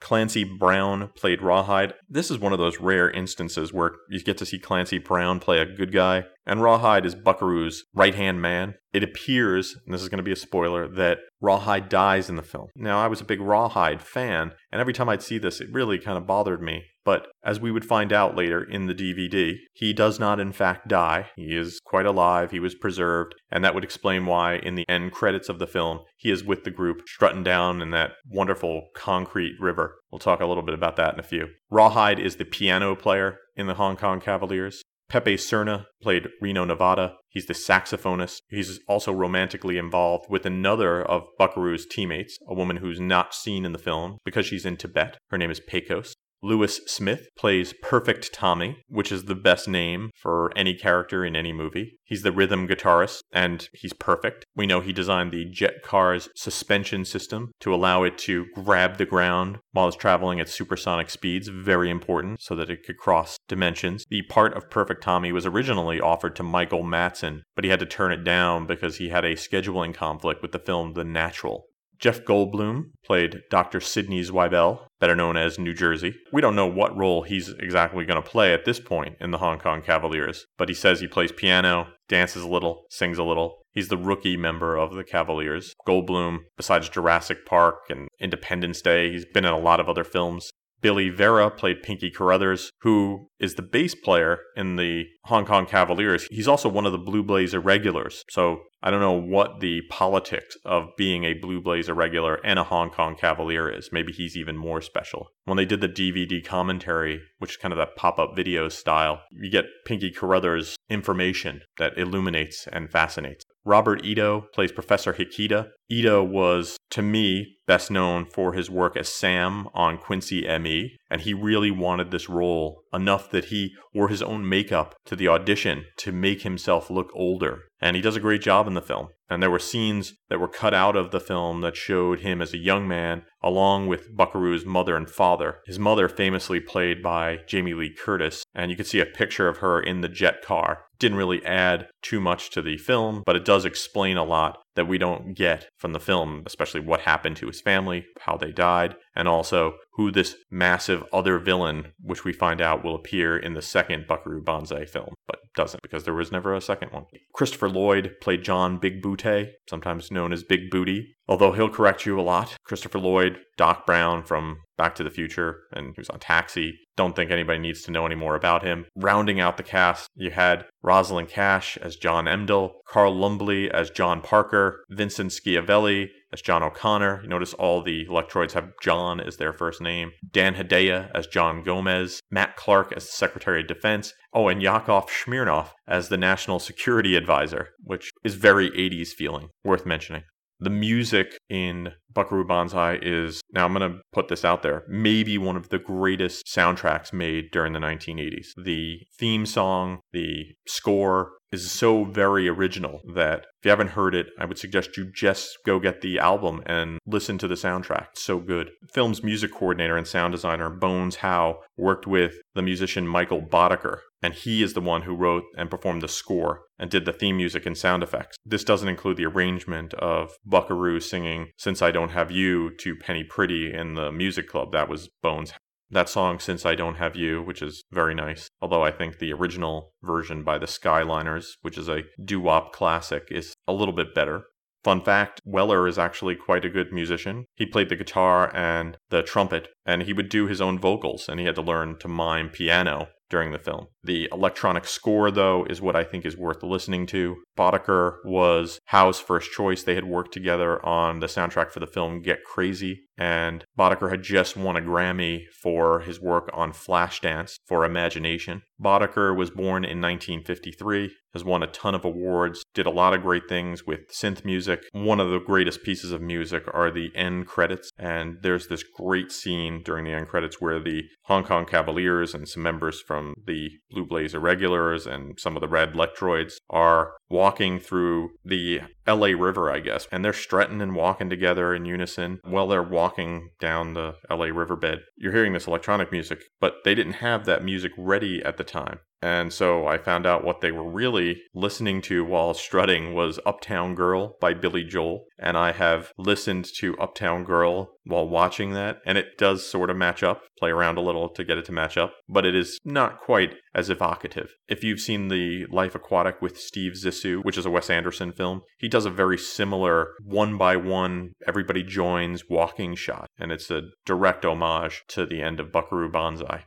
Clancy 0.00 0.42
Brown 0.42 1.10
played 1.14 1.42
Rawhide. 1.42 1.94
This 2.08 2.28
is 2.28 2.38
one 2.40 2.52
of 2.52 2.58
those 2.58 2.80
rare 2.80 3.08
instances 3.08 3.72
where 3.72 3.92
you 4.08 4.20
get 4.20 4.36
to 4.38 4.46
see 4.46 4.58
Clancy 4.58 4.98
Brown 4.98 5.38
play 5.38 5.60
a 5.60 5.64
good 5.64 5.92
guy, 5.92 6.24
and 6.48 6.62
Rawhide 6.62 7.04
is 7.04 7.14
Buckaroo's 7.14 7.84
right 7.94 8.14
hand 8.14 8.40
man. 8.40 8.74
It 8.92 9.04
appears, 9.04 9.76
and 9.84 9.94
this 9.94 10.02
is 10.02 10.08
going 10.08 10.18
to 10.18 10.24
be 10.24 10.32
a 10.32 10.36
spoiler, 10.36 10.88
that 10.88 11.18
Rawhide 11.40 11.90
dies 11.90 12.30
in 12.30 12.36
the 12.36 12.42
film. 12.42 12.68
Now, 12.74 12.98
I 12.98 13.06
was 13.06 13.20
a 13.20 13.24
big 13.24 13.40
Rawhide 13.40 14.00
fan, 14.00 14.52
and 14.72 14.80
every 14.80 14.94
time 14.94 15.10
I'd 15.10 15.22
see 15.22 15.38
this, 15.38 15.60
it 15.60 15.68
really 15.70 15.98
kind 15.98 16.16
of 16.16 16.26
bothered 16.26 16.62
me. 16.62 16.84
But 17.04 17.28
as 17.44 17.60
we 17.60 17.70
would 17.70 17.84
find 17.84 18.12
out 18.12 18.36
later 18.36 18.62
in 18.62 18.86
the 18.86 18.94
DVD, 18.94 19.54
he 19.72 19.92
does 19.92 20.18
not 20.18 20.40
in 20.40 20.52
fact 20.52 20.88
die. 20.88 21.30
He 21.36 21.56
is 21.56 21.80
quite 21.84 22.06
alive, 22.06 22.50
he 22.50 22.60
was 22.60 22.74
preserved, 22.74 23.34
and 23.50 23.64
that 23.64 23.74
would 23.74 23.84
explain 23.84 24.26
why 24.26 24.56
in 24.56 24.74
the 24.74 24.84
end 24.88 25.12
credits 25.12 25.48
of 25.48 25.58
the 25.58 25.66
film, 25.66 26.00
he 26.16 26.30
is 26.30 26.44
with 26.44 26.64
the 26.64 26.70
group 26.70 27.02
strutting 27.06 27.42
down 27.44 27.80
in 27.80 27.92
that 27.92 28.12
wonderful 28.26 28.88
concrete 28.94 29.56
river. 29.60 29.96
We'll 30.10 30.18
talk 30.18 30.40
a 30.40 30.46
little 30.46 30.62
bit 30.62 30.74
about 30.74 30.96
that 30.96 31.14
in 31.14 31.20
a 31.20 31.22
few. 31.22 31.48
Rawhide 31.70 32.18
is 32.18 32.36
the 32.36 32.44
piano 32.44 32.94
player 32.94 33.38
in 33.56 33.66
the 33.66 33.74
Hong 33.74 33.96
Kong 33.96 34.20
Cavaliers. 34.20 34.82
Pepe 35.08 35.36
Serna 35.36 35.86
played 36.02 36.28
Reno 36.40 36.64
Nevada. 36.66 37.14
He's 37.30 37.46
the 37.46 37.54
saxophonist. 37.54 38.42
He's 38.50 38.80
also 38.86 39.10
romantically 39.10 39.78
involved 39.78 40.26
with 40.28 40.44
another 40.44 41.02
of 41.02 41.28
Buckaroo's 41.38 41.86
teammates, 41.86 42.36
a 42.46 42.52
woman 42.52 42.76
who's 42.76 43.00
not 43.00 43.34
seen 43.34 43.64
in 43.64 43.72
the 43.72 43.78
film 43.78 44.18
because 44.22 44.44
she's 44.44 44.66
in 44.66 44.76
Tibet. 44.76 45.16
Her 45.30 45.38
name 45.38 45.50
is 45.50 45.60
Pecos. 45.60 46.12
Lewis 46.42 46.80
Smith 46.86 47.28
plays 47.36 47.74
Perfect 47.82 48.32
Tommy, 48.32 48.84
which 48.88 49.10
is 49.10 49.24
the 49.24 49.34
best 49.34 49.66
name 49.66 50.10
for 50.14 50.52
any 50.56 50.74
character 50.74 51.24
in 51.24 51.34
any 51.34 51.52
movie. 51.52 51.98
He's 52.04 52.22
the 52.22 52.32
rhythm 52.32 52.68
guitarist, 52.68 53.22
and 53.32 53.68
he's 53.72 53.92
perfect. 53.92 54.46
We 54.54 54.66
know 54.66 54.80
he 54.80 54.92
designed 54.92 55.32
the 55.32 55.44
jet 55.44 55.82
car's 55.82 56.28
suspension 56.36 57.04
system 57.04 57.50
to 57.60 57.74
allow 57.74 58.04
it 58.04 58.16
to 58.18 58.46
grab 58.54 58.98
the 58.98 59.04
ground 59.04 59.58
while 59.72 59.88
it's 59.88 59.96
traveling 59.96 60.38
at 60.38 60.48
supersonic 60.48 61.10
speeds, 61.10 61.48
very 61.48 61.90
important, 61.90 62.40
so 62.40 62.54
that 62.54 62.70
it 62.70 62.84
could 62.84 62.98
cross 62.98 63.38
dimensions. 63.48 64.04
The 64.08 64.22
part 64.22 64.56
of 64.56 64.70
Perfect 64.70 65.02
Tommy 65.02 65.32
was 65.32 65.44
originally 65.44 66.00
offered 66.00 66.36
to 66.36 66.42
Michael 66.42 66.84
Madsen, 66.84 67.42
but 67.54 67.64
he 67.64 67.70
had 67.70 67.80
to 67.80 67.86
turn 67.86 68.12
it 68.12 68.24
down 68.24 68.66
because 68.66 68.96
he 68.96 69.08
had 69.08 69.24
a 69.24 69.34
scheduling 69.34 69.92
conflict 69.92 70.40
with 70.40 70.52
the 70.52 70.58
film 70.58 70.94
The 70.94 71.04
Natural. 71.04 71.64
Jeff 71.98 72.24
Goldblum 72.24 72.90
played 73.04 73.42
Dr. 73.50 73.80
Sidney 73.80 74.22
Zweibel, 74.22 74.80
better 75.00 75.16
known 75.16 75.36
as 75.36 75.58
New 75.58 75.74
Jersey. 75.74 76.14
We 76.32 76.40
don't 76.40 76.54
know 76.54 76.66
what 76.66 76.96
role 76.96 77.22
he's 77.22 77.48
exactly 77.58 78.04
going 78.04 78.22
to 78.22 78.28
play 78.28 78.52
at 78.52 78.64
this 78.64 78.78
point 78.78 79.16
in 79.20 79.32
the 79.32 79.38
Hong 79.38 79.58
Kong 79.58 79.82
Cavaliers, 79.82 80.46
but 80.56 80.68
he 80.68 80.74
says 80.74 81.00
he 81.00 81.08
plays 81.08 81.32
piano, 81.32 81.88
dances 82.08 82.42
a 82.42 82.48
little, 82.48 82.84
sings 82.88 83.18
a 83.18 83.24
little. 83.24 83.58
He's 83.72 83.88
the 83.88 83.96
rookie 83.96 84.36
member 84.36 84.76
of 84.76 84.94
the 84.94 85.04
Cavaliers. 85.04 85.74
Goldblum, 85.86 86.40
besides 86.56 86.88
Jurassic 86.88 87.44
Park 87.44 87.76
and 87.90 88.08
Independence 88.20 88.80
Day, 88.80 89.10
he's 89.10 89.26
been 89.26 89.44
in 89.44 89.52
a 89.52 89.58
lot 89.58 89.80
of 89.80 89.88
other 89.88 90.04
films. 90.04 90.50
Billy 90.80 91.08
Vera 91.08 91.50
played 91.50 91.82
Pinky 91.82 92.10
Carruthers, 92.10 92.70
who 92.82 93.28
is 93.40 93.54
the 93.54 93.62
bass 93.62 93.96
player 93.96 94.38
in 94.56 94.76
the 94.76 95.06
Hong 95.28 95.44
Kong 95.44 95.66
Cavaliers. 95.66 96.26
He's 96.30 96.48
also 96.48 96.68
one 96.68 96.86
of 96.86 96.92
the 96.92 96.98
Blue 96.98 97.22
Blaze 97.22 97.52
irregulars. 97.52 98.24
So 98.30 98.60
I 98.82 98.90
don't 98.90 99.00
know 99.00 99.12
what 99.12 99.60
the 99.60 99.82
politics 99.90 100.56
of 100.64 100.88
being 100.96 101.24
a 101.24 101.34
Blue 101.34 101.60
Blaze 101.60 101.88
irregular 101.88 102.36
and 102.44 102.58
a 102.58 102.64
Hong 102.64 102.90
Kong 102.90 103.14
Cavalier 103.14 103.68
is. 103.68 103.90
Maybe 103.92 104.12
he's 104.12 104.36
even 104.36 104.56
more 104.56 104.80
special. 104.80 105.28
When 105.44 105.56
they 105.56 105.66
did 105.66 105.80
the 105.82 105.88
DVD 105.88 106.44
commentary, 106.44 107.20
which 107.38 107.52
is 107.52 107.56
kind 107.58 107.72
of 107.72 107.78
that 107.78 107.96
pop 107.96 108.18
up 108.18 108.36
video 108.36 108.68
style, 108.68 109.20
you 109.30 109.50
get 109.50 109.66
Pinky 109.84 110.10
Carruthers 110.10 110.76
information 110.88 111.60
that 111.78 111.98
illuminates 111.98 112.66
and 112.72 112.90
fascinates. 112.90 113.44
Robert 113.64 114.02
Ito 114.02 114.46
plays 114.54 114.72
Professor 114.72 115.12
Hikita. 115.12 115.68
Ito 115.90 116.24
was, 116.24 116.78
to 116.88 117.02
me, 117.02 117.58
best 117.66 117.90
known 117.90 118.24
for 118.24 118.54
his 118.54 118.70
work 118.70 118.96
as 118.96 119.10
Sam 119.10 119.68
on 119.74 119.98
Quincy 119.98 120.46
ME, 120.58 120.96
and 121.10 121.22
he 121.22 121.34
really 121.34 121.70
wanted 121.70 122.10
this 122.10 122.28
role 122.28 122.82
enough 122.92 123.30
that 123.30 123.46
he 123.46 123.74
wore 123.94 124.08
his 124.08 124.22
own 124.22 124.48
makeup 124.48 124.94
to 125.04 125.16
the 125.16 125.28
audition 125.28 125.86
to 125.96 126.12
make 126.12 126.42
himself 126.42 126.90
look 126.90 127.10
older. 127.14 127.67
And 127.80 127.94
he 127.94 128.02
does 128.02 128.16
a 128.16 128.20
great 128.20 128.42
job 128.42 128.66
in 128.66 128.74
the 128.74 128.82
film. 128.82 129.08
And 129.30 129.42
there 129.42 129.50
were 129.50 129.58
scenes 129.58 130.14
that 130.30 130.40
were 130.40 130.48
cut 130.48 130.72
out 130.72 130.96
of 130.96 131.10
the 131.10 131.20
film 131.20 131.60
that 131.60 131.76
showed 131.76 132.20
him 132.20 132.40
as 132.40 132.54
a 132.54 132.58
young 132.58 132.88
man, 132.88 133.22
along 133.42 133.86
with 133.86 134.16
Buckaroo's 134.16 134.64
mother 134.64 134.96
and 134.96 135.08
father. 135.08 135.58
His 135.66 135.78
mother, 135.78 136.08
famously 136.08 136.60
played 136.60 137.02
by 137.02 137.40
Jamie 137.46 137.74
Lee 137.74 137.94
Curtis, 137.94 138.42
and 138.54 138.70
you 138.70 138.76
can 138.76 138.86
see 138.86 139.00
a 139.00 139.06
picture 139.06 139.48
of 139.48 139.58
her 139.58 139.80
in 139.80 140.00
the 140.00 140.08
jet 140.08 140.42
car. 140.42 140.86
Didn't 140.98 141.18
really 141.18 141.44
add 141.44 141.88
too 142.02 142.20
much 142.20 142.50
to 142.50 142.62
the 142.62 142.78
film, 142.78 143.22
but 143.24 143.36
it 143.36 143.44
does 143.44 143.64
explain 143.64 144.16
a 144.16 144.24
lot 144.24 144.58
that 144.74 144.88
we 144.88 144.96
don't 144.96 145.34
get 145.34 145.68
from 145.76 145.92
the 145.92 146.00
film, 146.00 146.42
especially 146.46 146.80
what 146.80 147.00
happened 147.00 147.36
to 147.36 147.46
his 147.46 147.60
family, 147.60 148.06
how 148.20 148.36
they 148.36 148.50
died, 148.50 148.96
and 149.14 149.28
also 149.28 149.74
who 149.92 150.10
this 150.10 150.36
massive 150.50 151.04
other 151.12 151.38
villain, 151.38 151.92
which 152.00 152.24
we 152.24 152.32
find 152.32 152.60
out 152.60 152.82
will 152.82 152.94
appear 152.94 153.36
in 153.36 153.54
the 153.54 153.62
second 153.62 154.06
Buckaroo 154.06 154.42
Banzai 154.42 154.86
film, 154.86 155.14
but 155.26 155.40
doesn't 155.58 155.82
because 155.82 156.04
there 156.04 156.14
was 156.14 156.30
never 156.30 156.54
a 156.54 156.60
second 156.60 156.92
one. 156.92 157.04
Christopher 157.34 157.68
Lloyd 157.68 158.14
played 158.22 158.44
John 158.44 158.78
Big 158.78 159.02
Booty, 159.02 159.50
sometimes 159.68 160.12
known 160.12 160.32
as 160.32 160.44
Big 160.44 160.70
Booty, 160.70 161.16
although 161.26 161.50
he'll 161.50 161.68
correct 161.68 162.06
you 162.06 162.18
a 162.18 162.22
lot. 162.22 162.56
Christopher 162.64 163.00
Lloyd, 163.00 163.40
Doc 163.56 163.84
Brown 163.84 164.22
from 164.22 164.58
Back 164.76 164.94
to 164.94 165.02
the 165.02 165.10
Future, 165.10 165.62
and 165.72 165.96
was 165.96 166.08
on 166.10 166.20
Taxi. 166.20 166.78
Don't 166.96 167.16
think 167.16 167.32
anybody 167.32 167.58
needs 167.58 167.82
to 167.82 167.90
know 167.90 168.06
any 168.06 168.14
more 168.14 168.36
about 168.36 168.62
him. 168.62 168.86
Rounding 168.94 169.40
out 169.40 169.56
the 169.56 169.64
cast, 169.64 170.08
you 170.14 170.30
had 170.30 170.64
Rosalind 170.80 171.28
Cash 171.28 171.76
as 171.78 171.96
John 171.96 172.26
Emdall, 172.26 172.74
Carl 172.88 173.16
Lumbly 173.16 173.68
as 173.68 173.90
John 173.90 174.20
Parker, 174.20 174.84
Vincent 174.90 175.32
Schiavelli 175.32 176.10
as 176.32 176.42
John 176.42 176.62
O'Connor. 176.62 177.22
You 177.22 177.28
notice 177.28 177.54
all 177.54 177.82
the 177.82 178.06
Electroids 178.06 178.52
have 178.52 178.72
John 178.82 179.20
as 179.20 179.36
their 179.36 179.52
first 179.52 179.80
name. 179.80 180.12
Dan 180.30 180.54
Hedaya 180.54 181.10
as 181.14 181.26
John 181.26 181.62
Gomez. 181.62 182.20
Matt 182.30 182.56
Clark 182.56 182.92
as 182.92 183.06
the 183.06 183.12
Secretary 183.12 183.60
of 183.62 183.66
Defense. 183.66 184.12
Oh, 184.32 184.48
and 184.48 184.62
Yakov 184.62 185.08
Smirnoff 185.08 185.70
as 185.86 186.08
the 186.08 186.16
National 186.16 186.58
Security 186.58 187.16
Advisor, 187.16 187.70
which 187.82 188.10
is 188.24 188.34
very 188.34 188.70
80s 188.70 189.08
feeling, 189.08 189.48
worth 189.64 189.86
mentioning. 189.86 190.22
The 190.60 190.70
music 190.70 191.38
in 191.48 191.92
Buckaroo 192.18 192.44
Banzai 192.44 192.98
is, 193.00 193.40
now 193.52 193.64
I'm 193.64 193.72
going 193.72 193.92
to 193.92 194.00
put 194.12 194.26
this 194.26 194.44
out 194.44 194.64
there, 194.64 194.82
maybe 194.88 195.38
one 195.38 195.54
of 195.54 195.68
the 195.68 195.78
greatest 195.78 196.46
soundtracks 196.46 197.12
made 197.12 197.52
during 197.52 197.74
the 197.74 197.78
1980s. 197.78 198.48
The 198.60 199.02
theme 199.16 199.46
song, 199.46 200.00
the 200.12 200.46
score, 200.66 201.30
is 201.52 201.70
so 201.70 202.04
very 202.04 202.48
original 202.48 203.00
that 203.14 203.46
if 203.58 203.64
you 203.64 203.70
haven't 203.70 203.90
heard 203.90 204.14
it, 204.14 204.26
I 204.38 204.44
would 204.44 204.58
suggest 204.58 204.96
you 204.96 205.10
just 205.14 205.58
go 205.64 205.78
get 205.78 206.00
the 206.00 206.18
album 206.18 206.62
and 206.66 206.98
listen 207.06 207.38
to 207.38 207.48
the 207.48 207.54
soundtrack. 207.54 208.08
It's 208.12 208.24
so 208.24 208.38
good. 208.38 208.70
Film's 208.92 209.22
music 209.22 209.52
coordinator 209.52 209.96
and 209.96 210.06
sound 210.06 210.32
designer 210.32 210.70
Bones 210.70 211.16
Howe 211.16 211.60
worked 211.76 212.06
with 212.06 212.34
the 212.54 212.62
musician 212.62 213.06
Michael 213.06 213.40
Boddicker, 213.40 214.00
and 214.22 214.34
he 214.34 214.62
is 214.62 214.74
the 214.74 214.80
one 214.80 215.02
who 215.02 215.14
wrote 215.14 215.44
and 215.56 215.70
performed 215.70 216.02
the 216.02 216.08
score 216.08 216.62
and 216.78 216.90
did 216.90 217.04
the 217.04 217.12
theme 217.12 217.36
music 217.36 217.66
and 217.66 217.76
sound 217.76 218.02
effects. 218.02 218.36
This 218.44 218.64
doesn't 218.64 218.88
include 218.88 219.16
the 219.16 219.26
arrangement 219.26 219.94
of 219.94 220.32
Buckaroo 220.44 221.00
singing 221.00 221.48
Since 221.56 221.82
I 221.82 221.90
Don't 221.90 222.07
Have 222.08 222.30
You 222.30 222.70
to 222.80 222.96
Penny 222.96 223.24
Pretty 223.24 223.72
in 223.72 223.94
the 223.94 224.10
music 224.12 224.48
club. 224.48 224.72
That 224.72 224.88
was 224.88 225.08
Bones 225.22 225.52
that 225.90 226.08
song 226.08 226.38
since 226.38 226.66
i 226.66 226.74
don't 226.74 226.96
have 226.96 227.16
you 227.16 227.42
which 227.42 227.62
is 227.62 227.82
very 227.90 228.14
nice 228.14 228.50
although 228.60 228.82
i 228.82 228.90
think 228.90 229.18
the 229.18 229.32
original 229.32 229.94
version 230.02 230.44
by 230.44 230.58
the 230.58 230.66
skyliners 230.66 231.52
which 231.62 231.78
is 231.78 231.88
a 231.88 232.04
doo-wop 232.22 232.72
classic 232.72 233.26
is 233.30 233.54
a 233.66 233.72
little 233.72 233.94
bit 233.94 234.14
better 234.14 234.44
Fun 234.84 235.02
fact 235.02 235.40
Weller 235.44 235.88
is 235.88 235.98
actually 235.98 236.36
quite 236.36 236.64
a 236.64 236.70
good 236.70 236.92
musician. 236.92 237.46
He 237.56 237.66
played 237.66 237.88
the 237.88 237.96
guitar 237.96 238.54
and 238.54 238.96
the 239.10 239.22
trumpet, 239.22 239.68
and 239.84 240.02
he 240.02 240.12
would 240.12 240.28
do 240.28 240.46
his 240.46 240.60
own 240.60 240.78
vocals, 240.78 241.28
and 241.28 241.40
he 241.40 241.46
had 241.46 241.56
to 241.56 241.62
learn 241.62 241.98
to 241.98 242.08
mime 242.08 242.48
piano 242.48 243.08
during 243.30 243.52
the 243.52 243.58
film. 243.58 243.88
The 244.02 244.28
electronic 244.32 244.86
score, 244.86 245.30
though, 245.30 245.64
is 245.68 245.80
what 245.80 245.96
I 245.96 246.04
think 246.04 246.24
is 246.24 246.36
worth 246.36 246.62
listening 246.62 247.06
to. 247.08 247.36
Boddicker 247.56 248.18
was 248.24 248.78
Howe's 248.86 249.20
first 249.20 249.52
choice. 249.52 249.82
They 249.82 249.94
had 249.94 250.04
worked 250.04 250.32
together 250.32 250.84
on 250.84 251.20
the 251.20 251.26
soundtrack 251.26 251.70
for 251.70 251.80
the 251.80 251.86
film 251.86 252.22
Get 252.22 252.44
Crazy, 252.44 253.07
and 253.18 253.64
Boddicker 253.76 254.10
had 254.10 254.22
just 254.22 254.56
won 254.56 254.76
a 254.76 254.80
Grammy 254.80 255.46
for 255.62 256.00
his 256.00 256.20
work 256.20 256.48
on 256.54 256.72
Flashdance 256.72 257.56
for 257.66 257.84
Imagination. 257.84 258.62
Boddicker 258.80 259.36
was 259.36 259.50
born 259.50 259.84
in 259.84 260.00
1953, 260.00 261.10
has 261.32 261.44
won 261.44 261.64
a 261.64 261.66
ton 261.66 261.96
of 261.96 262.04
awards, 262.04 262.62
did 262.74 262.86
a 262.86 262.90
lot 262.90 263.12
of 263.12 263.22
great 263.22 263.48
things 263.48 263.84
with 263.84 264.08
synth 264.08 264.44
music. 264.44 264.84
One 264.92 265.18
of 265.18 265.30
the 265.30 265.40
greatest 265.40 265.82
pieces 265.82 266.12
of 266.12 266.22
music 266.22 266.62
are 266.72 266.90
the 266.90 267.10
end 267.16 267.46
credits, 267.46 267.90
and 267.98 268.38
there's 268.42 268.68
this 268.68 268.84
great 268.84 269.32
scene 269.32 269.82
during 269.84 270.04
the 270.04 270.12
end 270.12 270.28
credits 270.28 270.60
where 270.60 270.80
the 270.80 271.02
Hong 271.24 271.42
Kong 271.42 271.66
Cavaliers 271.66 272.34
and 272.34 272.48
some 272.48 272.62
members 272.62 273.00
from 273.00 273.34
the 273.46 273.70
Blue 273.90 274.06
Blaze 274.06 274.34
Irregulars 274.34 275.06
and 275.06 275.38
some 275.40 275.56
of 275.56 275.60
the 275.60 275.68
Red 275.68 275.94
Lectroids 275.94 276.54
are 276.70 277.12
walking 277.28 277.80
through 277.80 278.30
the 278.44 278.80
LA 279.08 279.28
River, 279.28 279.70
I 279.70 279.80
guess, 279.80 280.06
and 280.12 280.24
they're 280.24 280.32
strutting 280.32 280.80
and 280.80 280.94
walking 280.94 281.30
together 281.30 281.74
in 281.74 281.84
unison 281.84 282.40
while 282.44 282.68
they're 282.68 282.82
walking 282.82 283.50
down 283.58 283.94
the 283.94 284.14
LA 284.30 284.46
riverbed. 284.46 285.00
You're 285.16 285.32
hearing 285.32 285.54
this 285.54 285.66
electronic 285.66 286.12
music, 286.12 286.42
but 286.60 286.76
they 286.84 286.94
didn't 286.94 287.14
have 287.14 287.44
that 287.46 287.64
music 287.64 287.92
ready 287.96 288.42
at 288.44 288.56
the 288.58 288.64
time. 288.64 289.00
And 289.20 289.52
so 289.52 289.86
I 289.86 289.98
found 289.98 290.26
out 290.26 290.44
what 290.44 290.60
they 290.60 290.70
were 290.70 290.88
really 290.88 291.42
listening 291.54 292.00
to 292.02 292.24
while 292.24 292.54
strutting 292.54 293.14
was 293.14 293.40
Uptown 293.44 293.94
Girl 293.94 294.36
by 294.40 294.54
Billy 294.54 294.84
Joel. 294.84 295.24
And 295.38 295.56
I 295.58 295.72
have 295.72 296.12
listened 296.16 296.66
to 296.78 296.96
Uptown 296.98 297.44
Girl 297.44 297.90
while 298.04 298.28
watching 298.28 298.72
that, 298.72 298.98
and 299.04 299.18
it 299.18 299.36
does 299.36 299.68
sort 299.68 299.90
of 299.90 299.96
match 299.96 300.22
up, 300.22 300.42
play 300.58 300.70
around 300.70 300.98
a 300.98 301.02
little 301.02 301.28
to 301.28 301.44
get 301.44 301.58
it 301.58 301.64
to 301.66 301.72
match 301.72 301.96
up, 301.96 302.14
but 302.28 302.46
it 302.46 302.54
is 302.54 302.78
not 302.84 303.20
quite 303.20 303.54
as 303.74 303.90
evocative. 303.90 304.54
If 304.68 304.82
you've 304.82 305.00
seen 305.00 305.28
the 305.28 305.66
Life 305.70 305.94
Aquatic 305.94 306.40
with 306.40 306.58
Steve 306.58 306.92
Zissou, 306.92 307.44
which 307.44 307.58
is 307.58 307.66
a 307.66 307.70
Wes 307.70 307.90
Anderson 307.90 308.32
film, 308.32 308.62
he 308.78 308.88
does 308.88 309.04
a 309.04 309.10
very 309.10 309.36
similar 309.36 310.14
one 310.24 310.56
by 310.56 310.76
one, 310.76 311.32
everybody 311.46 311.82
joins 311.82 312.44
walking 312.48 312.94
shot, 312.94 313.28
and 313.38 313.52
it's 313.52 313.70
a 313.70 313.82
direct 314.06 314.44
homage 314.44 315.02
to 315.08 315.26
the 315.26 315.42
end 315.42 315.60
of 315.60 315.72
Buckaroo 315.72 316.10
Banzai. 316.10 316.64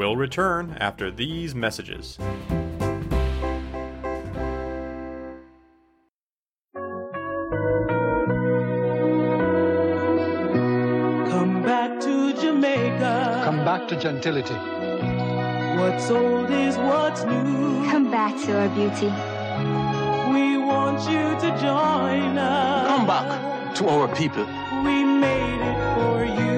We'll 0.00 0.16
return 0.16 0.78
after 0.80 1.10
these 1.10 1.54
messages. 1.54 2.16
Come 11.28 11.62
back 11.62 12.00
to 12.00 12.32
Jamaica. 12.32 13.42
Come 13.44 13.62
back 13.62 13.88
to 13.88 13.96
gentility. 14.00 14.54
What's 15.78 16.10
old 16.10 16.50
is 16.50 16.78
what's 16.78 17.24
new. 17.24 17.84
Come 17.90 18.10
back 18.10 18.34
to 18.46 18.58
our 18.58 18.70
beauty. 18.70 19.12
We 20.32 20.56
want 20.56 21.00
you 21.10 21.36
to 21.44 21.58
join 21.60 22.38
us. 22.38 22.86
Come 22.88 23.06
back 23.06 23.74
to 23.74 23.86
our 23.86 24.08
people. 24.16 24.46
We 24.82 25.04
made 25.04 25.60
it 25.60 25.94
for 25.94 26.24
you. 26.24 26.49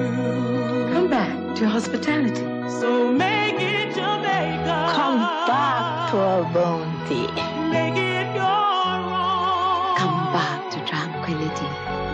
Come 1.63 1.71
back 1.71 1.81
to 1.81 1.89
hospitality. 1.89 2.43
So 2.81 3.09
make 3.09 3.55
it 3.55 3.95
Jamaica. 3.95 4.91
Come 4.99 5.19
back 5.47 6.11
to 6.11 6.17
our 6.17 6.43
bounty. 6.53 7.23
Make 7.71 7.95
it 7.95 8.35
your 8.35 8.43
own. 8.43 9.95
Come 9.95 10.33
back 10.33 10.69
to 10.71 10.79
tranquility. 10.85 11.69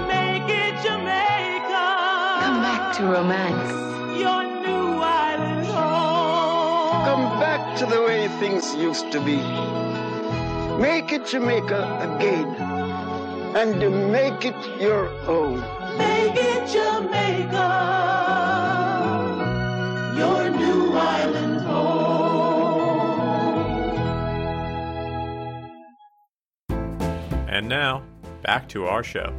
Make 0.06 0.50
it 0.54 0.76
Jamaica. 0.86 1.86
Come 2.44 2.62
back 2.62 2.96
to 2.98 3.04
romance. 3.06 3.72
Your 4.20 4.44
new 4.44 5.02
island 5.02 5.66
home. 5.66 7.06
Come 7.06 7.40
back 7.40 7.76
to 7.80 7.88
the 7.88 8.04
way 8.04 8.28
things 8.40 8.76
used 8.76 9.12
to 9.12 9.20
be. 9.20 9.38
Make 10.80 11.12
it 11.12 11.26
Jamaica 11.26 11.82
again. 12.08 12.56
And 13.56 13.80
make 14.12 14.46
it 14.46 14.80
your 14.80 15.10
own. 15.28 15.62
Make 15.98 16.38
it 16.38 16.68
Jamaica. 16.70 18.00
And 27.52 27.68
now, 27.68 28.04
back 28.44 28.70
to 28.70 28.86
our 28.86 29.04
show. 29.04 29.34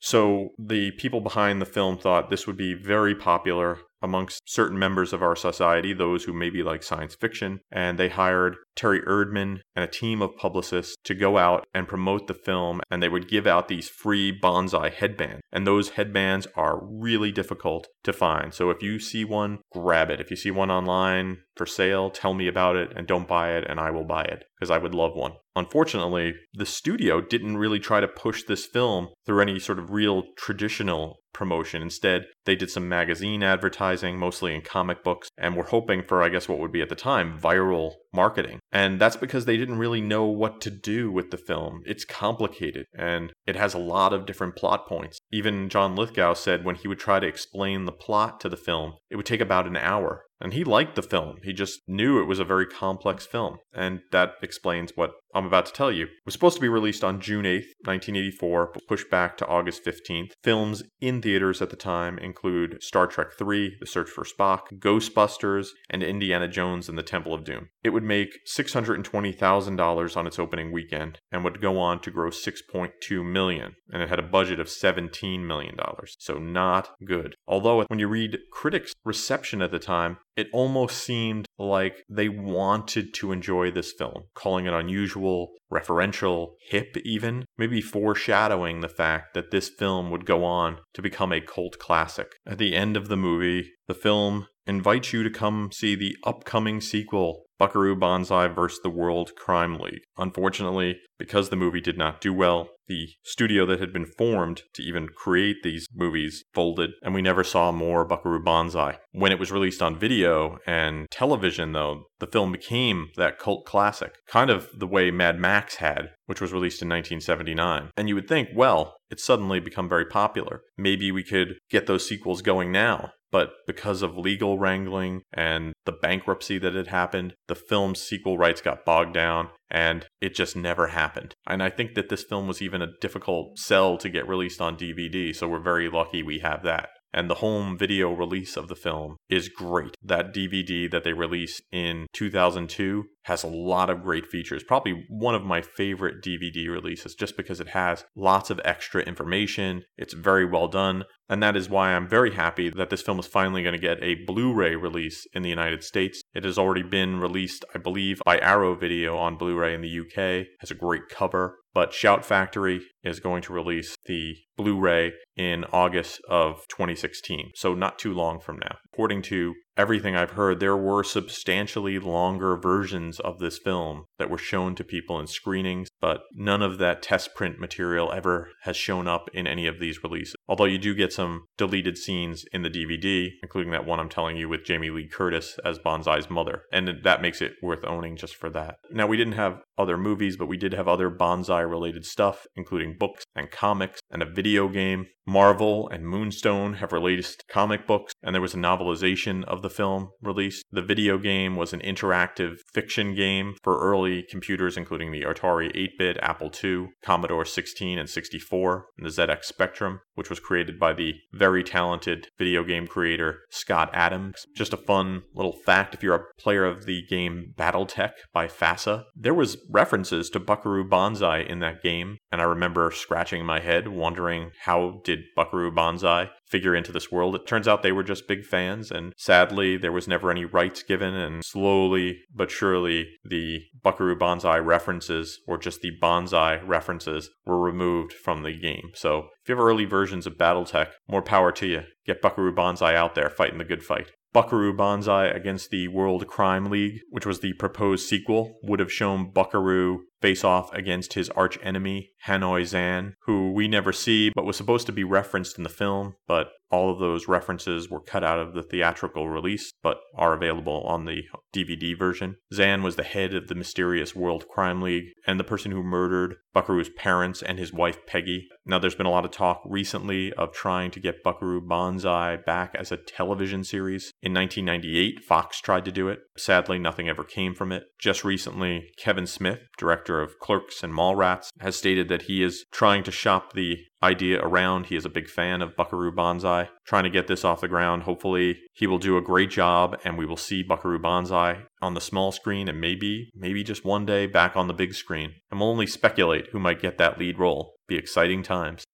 So, 0.00 0.48
the 0.58 0.92
people 0.92 1.20
behind 1.20 1.60
the 1.60 1.66
film 1.66 1.98
thought 1.98 2.30
this 2.30 2.46
would 2.46 2.56
be 2.56 2.72
very 2.72 3.14
popular 3.14 3.78
amongst 4.00 4.40
certain 4.46 4.78
members 4.78 5.12
of 5.12 5.22
our 5.22 5.36
society, 5.36 5.92
those 5.92 6.24
who 6.24 6.32
maybe 6.32 6.62
like 6.62 6.82
science 6.82 7.14
fiction, 7.14 7.60
and 7.70 7.98
they 7.98 8.08
hired 8.08 8.56
Terry 8.74 9.00
Erdmann 9.02 9.60
and 9.74 9.84
a 9.84 9.88
team 9.88 10.22
of 10.22 10.36
publicists 10.36 10.96
to 11.04 11.14
go 11.14 11.38
out 11.38 11.66
and 11.74 11.88
promote 11.88 12.26
the 12.26 12.34
film, 12.34 12.80
and 12.90 13.02
they 13.02 13.08
would 13.08 13.28
give 13.28 13.46
out 13.46 13.68
these 13.68 13.88
free 13.88 14.32
Banzai 14.32 14.90
headbands. 14.90 15.42
And 15.52 15.66
those 15.66 15.90
headbands 15.90 16.46
are 16.56 16.80
really 16.82 17.32
difficult 17.32 17.88
to 18.04 18.12
find. 18.12 18.54
So 18.54 18.70
if 18.70 18.82
you 18.82 18.98
see 18.98 19.24
one, 19.24 19.58
grab 19.72 20.10
it. 20.10 20.20
If 20.20 20.30
you 20.30 20.36
see 20.36 20.50
one 20.50 20.70
online 20.70 21.38
for 21.56 21.66
sale, 21.66 22.10
tell 22.10 22.34
me 22.34 22.48
about 22.48 22.76
it 22.76 22.92
and 22.96 23.06
don't 23.06 23.28
buy 23.28 23.52
it, 23.52 23.64
and 23.68 23.78
I 23.78 23.90
will 23.90 24.04
buy 24.04 24.22
it 24.22 24.44
because 24.58 24.70
I 24.70 24.78
would 24.78 24.94
love 24.94 25.14
one. 25.14 25.32
Unfortunately, 25.54 26.34
the 26.54 26.64
studio 26.64 27.20
didn't 27.20 27.58
really 27.58 27.78
try 27.78 28.00
to 28.00 28.08
push 28.08 28.44
this 28.44 28.64
film 28.64 29.08
through 29.26 29.42
any 29.42 29.58
sort 29.58 29.78
of 29.78 29.90
real 29.90 30.24
traditional 30.36 31.18
promotion. 31.34 31.82
Instead, 31.82 32.24
they 32.44 32.56
did 32.56 32.70
some 32.70 32.88
magazine 32.88 33.42
advertising, 33.42 34.18
mostly 34.18 34.54
in 34.54 34.62
comic 34.62 35.02
books, 35.02 35.28
and 35.36 35.56
were 35.56 35.64
hoping 35.64 36.02
for, 36.02 36.22
I 36.22 36.28
guess, 36.28 36.48
what 36.48 36.58
would 36.58 36.72
be 36.72 36.82
at 36.82 36.88
the 36.88 36.94
time 36.94 37.38
viral 37.38 37.92
marketing. 38.14 38.60
And 38.72 38.98
that's 38.98 39.16
because 39.16 39.44
they 39.44 39.58
didn't 39.58 39.78
really 39.78 40.00
know 40.00 40.24
what 40.24 40.60
to 40.62 40.70
do 40.70 41.12
with 41.12 41.30
the 41.30 41.36
film. 41.36 41.82
It's 41.84 42.06
complicated 42.06 42.86
and 42.94 43.32
it 43.46 43.54
has 43.54 43.74
a 43.74 43.78
lot 43.78 44.14
of 44.14 44.24
different 44.24 44.56
plot 44.56 44.86
points. 44.86 45.18
Even 45.30 45.68
John 45.68 45.94
Lithgow 45.94 46.32
said 46.32 46.64
when 46.64 46.76
he 46.76 46.88
would 46.88 46.98
try 46.98 47.20
to 47.20 47.26
explain 47.26 47.84
the 47.84 47.92
plot 47.92 48.40
to 48.40 48.48
the 48.48 48.56
film, 48.56 48.94
it 49.10 49.16
would 49.16 49.26
take 49.26 49.42
about 49.42 49.66
an 49.66 49.76
hour. 49.76 50.24
And 50.42 50.52
he 50.52 50.64
liked 50.64 50.96
the 50.96 51.02
film. 51.02 51.36
He 51.44 51.52
just 51.52 51.80
knew 51.86 52.20
it 52.20 52.26
was 52.26 52.40
a 52.40 52.44
very 52.44 52.66
complex 52.66 53.24
film. 53.24 53.58
And 53.72 54.00
that 54.10 54.34
explains 54.42 54.92
what 54.96 55.12
I'm 55.34 55.46
about 55.46 55.66
to 55.66 55.72
tell 55.72 55.90
you. 55.90 56.04
It 56.04 56.10
was 56.26 56.34
supposed 56.34 56.56
to 56.56 56.60
be 56.60 56.68
released 56.68 57.04
on 57.04 57.20
June 57.20 57.44
8th, 57.44 57.70
1984, 57.84 58.70
but 58.74 58.86
pushed 58.86 59.08
back 59.08 59.36
to 59.38 59.46
August 59.46 59.84
15th. 59.84 60.32
Films 60.42 60.82
in 61.00 61.22
theaters 61.22 61.62
at 61.62 61.70
the 61.70 61.76
time 61.76 62.18
include 62.18 62.82
Star 62.82 63.06
Trek 63.06 63.28
III, 63.40 63.76
The 63.80 63.86
Search 63.86 64.10
for 64.10 64.24
Spock, 64.24 64.64
Ghostbusters, 64.78 65.68
and 65.88 66.02
Indiana 66.02 66.48
Jones 66.48 66.88
and 66.88 66.98
the 66.98 67.02
Temple 67.02 67.32
of 67.32 67.44
Doom. 67.44 67.68
It 67.82 67.90
would 67.90 68.02
make 68.02 68.38
$620,000 68.46 70.16
on 70.16 70.26
its 70.26 70.38
opening 70.38 70.72
weekend 70.72 71.18
and 71.30 71.44
would 71.44 71.60
go 71.62 71.78
on 71.78 72.00
to 72.00 72.10
gross 72.10 72.44
6.2 72.44 73.24
million, 73.24 73.74
and 73.90 74.02
it 74.02 74.08
had 74.08 74.18
a 74.18 74.22
budget 74.22 74.60
of 74.60 74.68
17 74.68 75.46
million 75.46 75.76
dollars. 75.76 76.16
So 76.18 76.34
not 76.34 76.90
good. 77.06 77.36
Although 77.46 77.84
when 77.86 77.98
you 77.98 78.08
read 78.08 78.38
critics' 78.52 78.92
reception 79.04 79.62
at 79.62 79.70
the 79.70 79.78
time, 79.78 80.18
it 80.36 80.48
almost 80.52 81.02
seemed 81.02 81.46
like 81.58 82.04
they 82.08 82.28
wanted 82.28 83.12
to 83.14 83.32
enjoy 83.32 83.70
this 83.70 83.92
film, 83.92 84.24
calling 84.34 84.66
it 84.66 84.72
unusual, 84.72 85.52
referential, 85.72 86.52
hip 86.68 86.96
even, 87.04 87.44
maybe 87.58 87.80
foreshadowing 87.80 88.80
the 88.80 88.88
fact 88.88 89.34
that 89.34 89.50
this 89.50 89.68
film 89.68 90.10
would 90.10 90.26
go 90.26 90.44
on 90.44 90.78
to 90.94 91.02
become 91.02 91.32
a 91.32 91.40
cult 91.40 91.78
classic. 91.78 92.32
At 92.46 92.58
the 92.58 92.74
end 92.74 92.96
of 92.96 93.08
the 93.08 93.16
movie, 93.16 93.70
the 93.88 93.94
film 93.94 94.46
invites 94.66 95.12
you 95.12 95.22
to 95.22 95.30
come 95.30 95.70
see 95.72 95.94
the 95.94 96.16
upcoming 96.24 96.80
sequel 96.80 97.44
Buckaroo 97.58 97.94
Banzai 97.94 98.48
vs. 98.48 98.80
the 98.82 98.90
World 98.90 99.30
Crime 99.36 99.76
League. 99.76 100.02
Unfortunately, 100.16 100.98
because 101.22 101.50
the 101.50 101.56
movie 101.56 101.80
did 101.80 101.96
not 101.96 102.20
do 102.20 102.34
well, 102.34 102.68
the 102.88 103.10
studio 103.22 103.64
that 103.64 103.78
had 103.78 103.92
been 103.92 104.06
formed 104.06 104.62
to 104.74 104.82
even 104.82 105.06
create 105.08 105.62
these 105.62 105.86
movies 105.94 106.44
folded, 106.52 106.90
and 107.00 107.14
we 107.14 107.22
never 107.22 107.44
saw 107.44 107.70
more 107.70 108.04
Buckaroo 108.04 108.42
Banzai. 108.42 108.98
When 109.12 109.30
it 109.30 109.38
was 109.38 109.52
released 109.52 109.80
on 109.80 109.98
video 109.98 110.58
and 110.66 111.06
television, 111.10 111.72
though, 111.72 112.06
the 112.18 112.26
film 112.26 112.50
became 112.50 113.10
that 113.16 113.38
cult 113.38 113.64
classic, 113.66 114.16
kind 114.26 114.50
of 114.50 114.68
the 114.76 114.86
way 114.86 115.12
Mad 115.12 115.38
Max 115.38 115.76
had, 115.76 116.10
which 116.26 116.40
was 116.40 116.52
released 116.52 116.82
in 116.82 116.88
1979. 116.88 117.90
And 117.96 118.08
you 118.08 118.16
would 118.16 118.28
think, 118.28 118.48
well, 118.54 118.96
it's 119.10 119.24
suddenly 119.24 119.60
become 119.60 119.88
very 119.88 120.06
popular. 120.06 120.62
Maybe 120.76 121.12
we 121.12 121.22
could 121.22 121.58
get 121.70 121.86
those 121.86 122.06
sequels 122.06 122.42
going 122.42 122.72
now. 122.72 123.12
But 123.30 123.52
because 123.66 124.02
of 124.02 124.18
legal 124.18 124.58
wrangling 124.58 125.22
and 125.32 125.72
the 125.86 125.92
bankruptcy 125.92 126.58
that 126.58 126.74
had 126.74 126.88
happened, 126.88 127.34
the 127.48 127.54
film's 127.54 128.00
sequel 128.00 128.36
rights 128.36 128.60
got 128.60 128.84
bogged 128.84 129.14
down 129.14 129.48
and 129.72 130.06
it 130.20 130.34
just 130.34 130.54
never 130.54 130.88
happened. 130.88 131.34
And 131.46 131.62
I 131.62 131.70
think 131.70 131.94
that 131.94 132.10
this 132.10 132.22
film 132.22 132.46
was 132.46 132.62
even 132.62 132.82
a 132.82 132.92
difficult 133.00 133.58
sell 133.58 133.96
to 133.98 134.10
get 134.10 134.28
released 134.28 134.60
on 134.60 134.76
DVD, 134.76 135.34
so 135.34 135.48
we're 135.48 135.60
very 135.60 135.88
lucky 135.88 136.22
we 136.22 136.40
have 136.40 136.62
that. 136.62 136.90
And 137.14 137.28
the 137.28 137.36
home 137.36 137.76
video 137.76 138.12
release 138.12 138.56
of 138.56 138.68
the 138.68 138.76
film 138.76 139.16
is 139.28 139.48
great. 139.48 139.96
That 140.02 140.34
DVD 140.34 140.90
that 140.90 141.04
they 141.04 141.12
released 141.12 141.62
in 141.72 142.06
2002 142.12 143.04
has 143.24 143.42
a 143.44 143.48
lot 143.48 143.90
of 143.90 144.02
great 144.02 144.26
features. 144.26 144.62
Probably 144.62 145.04
one 145.08 145.34
of 145.34 145.44
my 145.44 145.62
favorite 145.62 146.22
DVD 146.24 146.68
releases 146.68 147.14
just 147.14 147.36
because 147.36 147.60
it 147.60 147.68
has 147.68 148.04
lots 148.16 148.50
of 148.50 148.60
extra 148.64 149.02
information. 149.02 149.84
It's 149.96 150.14
very 150.14 150.44
well 150.44 150.68
done. 150.68 151.04
And 151.28 151.42
that 151.42 151.56
is 151.56 151.70
why 151.70 151.92
I'm 151.92 152.08
very 152.08 152.34
happy 152.34 152.68
that 152.70 152.90
this 152.90 153.00
film 153.02 153.18
is 153.18 153.26
finally 153.26 153.62
going 153.62 153.74
to 153.74 153.78
get 153.78 154.02
a 154.02 154.16
Blu 154.26 154.52
ray 154.52 154.76
release 154.76 155.26
in 155.32 155.42
the 155.42 155.48
United 155.48 155.82
States. 155.82 156.22
It 156.34 156.44
has 156.44 156.58
already 156.58 156.82
been 156.82 157.20
released, 157.20 157.64
I 157.74 157.78
believe, 157.78 158.20
by 158.24 158.38
Arrow 158.38 158.74
Video 158.74 159.16
on 159.16 159.38
Blu 159.38 159.56
ray 159.56 159.74
in 159.74 159.80
the 159.80 160.00
UK. 160.00 160.18
It 160.18 160.48
has 160.60 160.70
a 160.70 160.74
great 160.74 161.08
cover. 161.08 161.56
But 161.74 161.94
Shout 161.94 162.24
Factory 162.24 162.82
is 163.02 163.18
going 163.18 163.42
to 163.42 163.54
release 163.54 163.96
the 164.04 164.36
Blu 164.58 164.78
ray 164.78 165.12
in 165.36 165.64
August 165.72 166.20
of 166.28 166.66
2016, 166.68 167.52
so 167.54 167.74
not 167.74 167.98
too 167.98 168.12
long 168.12 168.40
from 168.40 168.58
now. 168.58 168.76
According 168.92 169.22
to 169.22 169.54
everything 169.76 170.16
I've 170.16 170.32
heard, 170.32 170.60
there 170.60 170.76
were 170.76 171.04
substantially 171.04 171.98
longer 171.98 172.56
versions 172.56 173.20
of 173.20 173.38
this 173.38 173.58
film 173.58 174.04
that 174.18 174.30
were 174.30 174.38
shown 174.38 174.74
to 174.76 174.84
people 174.84 175.18
in 175.18 175.26
screenings, 175.26 175.88
but 176.00 176.22
none 176.32 176.62
of 176.62 176.78
that 176.78 177.02
test 177.02 177.34
print 177.34 177.58
material 177.58 178.12
ever 178.12 178.50
has 178.62 178.76
shown 178.76 179.08
up 179.08 179.28
in 179.32 179.46
any 179.46 179.66
of 179.66 179.80
these 179.80 180.02
releases. 180.02 180.36
Although 180.48 180.64
you 180.64 180.78
do 180.78 180.94
get 180.94 181.12
some 181.12 181.46
deleted 181.56 181.96
scenes 181.96 182.44
in 182.52 182.62
the 182.62 182.70
DVD, 182.70 183.28
including 183.42 183.72
that 183.72 183.86
one 183.86 184.00
I'm 184.00 184.08
telling 184.08 184.36
you 184.36 184.48
with 184.48 184.64
Jamie 184.64 184.90
Lee 184.90 185.08
Curtis 185.08 185.58
as 185.64 185.78
Banzai's 185.78 186.30
mother, 186.30 186.62
and 186.72 186.88
that 187.04 187.22
makes 187.22 187.40
it 187.40 187.52
worth 187.62 187.84
owning 187.84 188.16
just 188.16 188.36
for 188.36 188.50
that. 188.50 188.76
Now, 188.90 189.06
we 189.06 189.16
didn't 189.16 189.34
have 189.34 189.62
other 189.78 189.96
movies, 189.96 190.36
but 190.36 190.46
we 190.46 190.56
did 190.56 190.72
have 190.74 190.88
other 190.88 191.08
Banzai 191.08 191.60
related 191.60 192.04
stuff, 192.04 192.46
including 192.56 192.96
books 192.98 193.24
and 193.34 193.50
comics 193.50 194.00
and 194.10 194.22
a 194.22 194.30
video 194.30 194.68
game. 194.68 195.06
Marvel 195.24 195.88
and 195.88 196.04
Moonstone 196.04 196.74
have 196.74 196.92
released 196.92 197.44
comic 197.48 197.86
books, 197.86 198.12
and 198.22 198.34
there 198.34 198.42
was 198.42 198.54
a 198.54 198.58
novelization 198.58 199.44
of 199.44 199.61
the 199.62 199.70
film 199.70 200.10
released. 200.20 200.64
The 200.70 200.82
video 200.82 201.18
game 201.18 201.56
was 201.56 201.72
an 201.72 201.80
interactive 201.80 202.56
fiction 202.72 203.14
game 203.14 203.54
for 203.62 203.80
early 203.80 204.24
computers, 204.28 204.76
including 204.76 205.12
the 205.12 205.22
Atari 205.22 205.70
8 205.74 205.90
bit, 205.98 206.18
Apple 206.20 206.50
II, 206.62 206.88
Commodore 207.04 207.44
16 207.44 207.98
and 207.98 208.08
64, 208.08 208.86
and 208.98 209.06
the 209.06 209.10
ZX 209.10 209.44
Spectrum, 209.44 210.00
which 210.14 210.30
was 210.30 210.40
created 210.40 210.78
by 210.78 210.92
the 210.92 211.14
very 211.32 211.62
talented 211.62 212.28
video 212.38 212.64
game 212.64 212.86
creator 212.86 213.40
Scott 213.50 213.90
Adams. 213.92 214.44
Just 214.56 214.72
a 214.72 214.76
fun 214.78 215.22
little 215.34 215.56
fact 215.64 215.94
if 215.94 216.02
you're 216.02 216.14
a 216.14 216.24
player 216.38 216.64
of 216.64 216.86
the 216.86 217.02
game 217.08 217.54
Battletech 217.56 218.12
by 218.32 218.46
FASA, 218.46 219.04
there 219.16 219.34
was 219.34 219.56
references 219.70 220.28
to 220.30 220.40
Buckaroo 220.40 220.88
Banzai 220.88 221.40
in 221.40 221.60
that 221.60 221.82
game, 221.82 222.18
and 222.30 222.40
I 222.40 222.44
remember 222.44 222.90
scratching 222.90 223.44
my 223.44 223.60
head 223.60 223.88
wondering 223.88 224.50
how 224.64 225.00
did 225.04 225.20
Buckaroo 225.36 225.72
Banzai 225.72 226.30
figure 226.52 226.76
into 226.76 226.92
this 226.92 227.10
world. 227.10 227.34
It 227.34 227.46
turns 227.46 227.66
out 227.66 227.82
they 227.82 227.92
were 227.92 228.02
just 228.02 228.28
big 228.28 228.44
fans, 228.44 228.90
and 228.90 229.14
sadly, 229.16 229.78
there 229.78 229.90
was 229.90 230.06
never 230.06 230.30
any 230.30 230.44
rights 230.44 230.82
given. 230.82 231.14
And 231.14 231.42
slowly 231.44 232.20
but 232.32 232.50
surely, 232.50 233.08
the 233.24 233.62
Buckaroo 233.82 234.16
Banzai 234.16 234.58
references, 234.58 235.40
or 235.48 235.56
just 235.56 235.80
the 235.80 235.90
Banzai 236.00 236.60
references, 236.60 237.30
were 237.46 237.58
removed 237.58 238.12
from 238.12 238.42
the 238.42 238.52
game. 238.52 238.90
So 238.94 239.28
if 239.42 239.48
you 239.48 239.56
have 239.56 239.64
early 239.64 239.86
versions 239.86 240.26
of 240.26 240.36
Battletech, 240.36 240.90
more 241.08 241.22
power 241.22 241.50
to 241.52 241.66
you. 241.66 241.82
Get 242.06 242.20
Buckaroo 242.20 242.54
Banzai 242.54 242.94
out 242.94 243.14
there 243.14 243.30
fighting 243.30 243.58
the 243.58 243.64
good 243.64 243.82
fight. 243.82 244.10
Buckaroo 244.32 244.74
Banzai 244.74 245.26
against 245.26 245.70
the 245.70 245.88
World 245.88 246.26
Crime 246.26 246.66
League, 246.66 247.00
which 247.10 247.26
was 247.26 247.40
the 247.40 247.52
proposed 247.54 248.08
sequel, 248.08 248.58
would 248.62 248.80
have 248.80 248.92
shown 248.92 249.30
Buckaroo 249.30 250.04
face 250.22 250.44
off 250.44 250.72
against 250.72 251.14
his 251.14 251.28
arch 251.30 251.58
enemy, 251.62 252.12
Hanoi 252.26 252.62
Xan, 252.62 253.14
who 253.26 253.52
we 253.52 253.68
never 253.68 253.92
see 253.92 254.30
but 254.34 254.46
was 254.46 254.56
supposed 254.56 254.86
to 254.86 254.92
be 254.92 255.04
referenced 255.04 255.58
in 255.58 255.64
the 255.64 255.68
film, 255.68 256.14
but 256.26 256.52
all 256.72 256.90
of 256.90 256.98
those 256.98 257.28
references 257.28 257.90
were 257.90 258.00
cut 258.00 258.24
out 258.24 258.38
of 258.38 258.54
the 258.54 258.62
theatrical 258.62 259.28
release 259.28 259.72
but 259.82 259.98
are 260.16 260.32
available 260.32 260.82
on 260.84 261.04
the 261.04 261.22
DVD 261.54 261.96
version. 261.96 262.36
Xan 262.52 262.82
was 262.82 262.96
the 262.96 263.02
head 263.02 263.34
of 263.34 263.48
the 263.48 263.54
mysterious 263.54 264.16
World 264.16 264.48
Crime 264.48 264.80
League 264.80 265.12
and 265.26 265.38
the 265.38 265.44
person 265.44 265.70
who 265.70 265.82
murdered 265.82 266.36
Buckaroo's 266.54 266.88
parents 266.88 267.42
and 267.42 267.58
his 267.58 267.72
wife 267.72 268.06
Peggy. 268.06 268.48
Now, 268.64 268.78
there's 268.78 268.94
been 268.94 269.06
a 269.06 269.10
lot 269.10 269.24
of 269.24 269.30
talk 269.30 269.62
recently 269.66 270.32
of 270.34 270.52
trying 270.52 270.90
to 270.92 271.00
get 271.00 271.22
Buckaroo 271.22 271.60
Banzai 271.60 272.36
back 272.36 272.74
as 272.78 272.92
a 272.92 272.96
television 272.96 273.64
series. 273.64 274.12
In 274.22 274.32
1998, 274.32 275.24
Fox 275.24 275.60
tried 275.60 275.84
to 275.84 275.92
do 275.92 276.08
it. 276.08 276.20
Sadly, 276.36 276.78
nothing 276.78 277.08
ever 277.08 277.24
came 277.24 277.54
from 277.54 277.72
it. 277.72 277.84
Just 277.98 278.24
recently, 278.24 278.90
Kevin 278.98 279.26
Smith, 279.26 279.60
director 279.76 280.11
of 280.20 280.38
Clerks 280.38 280.82
and 280.82 280.92
Mallrats, 280.92 281.48
has 281.60 281.76
stated 281.76 282.08
that 282.08 282.22
he 282.22 282.42
is 282.42 282.64
trying 282.72 283.04
to 283.04 283.10
shop 283.10 283.52
the 283.52 283.78
idea 284.02 284.40
around. 284.40 284.86
He 284.86 284.96
is 284.96 285.04
a 285.04 285.10
big 285.10 285.28
fan 285.28 285.62
of 285.62 285.76
Buckaroo 285.76 286.12
Banzai, 286.12 286.68
trying 286.84 287.04
to 287.04 287.10
get 287.10 287.28
this 287.28 287.44
off 287.44 287.60
the 287.60 287.68
ground. 287.68 288.02
Hopefully, 288.02 288.58
he 288.74 288.86
will 288.86 288.98
do 288.98 289.16
a 289.16 289.22
great 289.22 289.50
job 289.50 289.96
and 290.04 290.18
we 290.18 290.26
will 290.26 290.36
see 290.36 290.62
Buckaroo 290.62 290.98
Banzai 290.98 291.62
on 291.80 291.94
the 291.94 292.00
small 292.00 292.32
screen 292.32 292.68
and 292.68 292.80
maybe, 292.80 293.30
maybe 293.34 293.62
just 293.62 293.84
one 293.84 294.04
day 294.04 294.26
back 294.26 294.56
on 294.56 294.66
the 294.66 294.74
big 294.74 294.94
screen. 294.94 295.34
And 295.50 295.60
we'll 295.60 295.70
only 295.70 295.86
speculate 295.86 296.48
who 296.48 296.58
might 296.58 296.82
get 296.82 296.98
that 296.98 297.18
lead 297.18 297.38
role. 297.38 297.74
Be 297.86 297.96
exciting 297.96 298.42
times. 298.42 298.84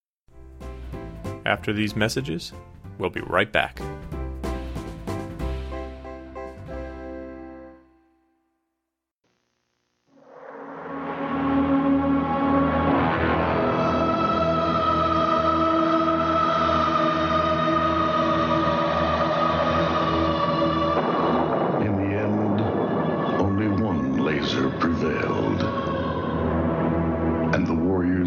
After 1.47 1.73
these 1.73 1.97
messages, 1.97 2.53
we'll 2.99 3.11
be 3.11 3.23
right 3.23 3.51
back. 3.51 3.81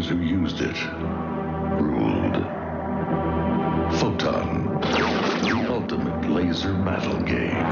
The 0.08 0.14
warriors 0.14 0.20
who 0.20 0.20
used 0.20 0.60
it 0.60 0.76
ruled. 1.80 2.36
Photon, 3.98 4.80
the 5.42 5.66
ultimate 5.68 6.30
laser 6.30 6.72
battle 6.72 7.20
game. 7.22 7.66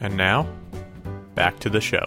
And 0.00 0.16
now, 0.16 0.46
back 1.34 1.58
to 1.60 1.70
the 1.70 1.80
show. 1.80 2.06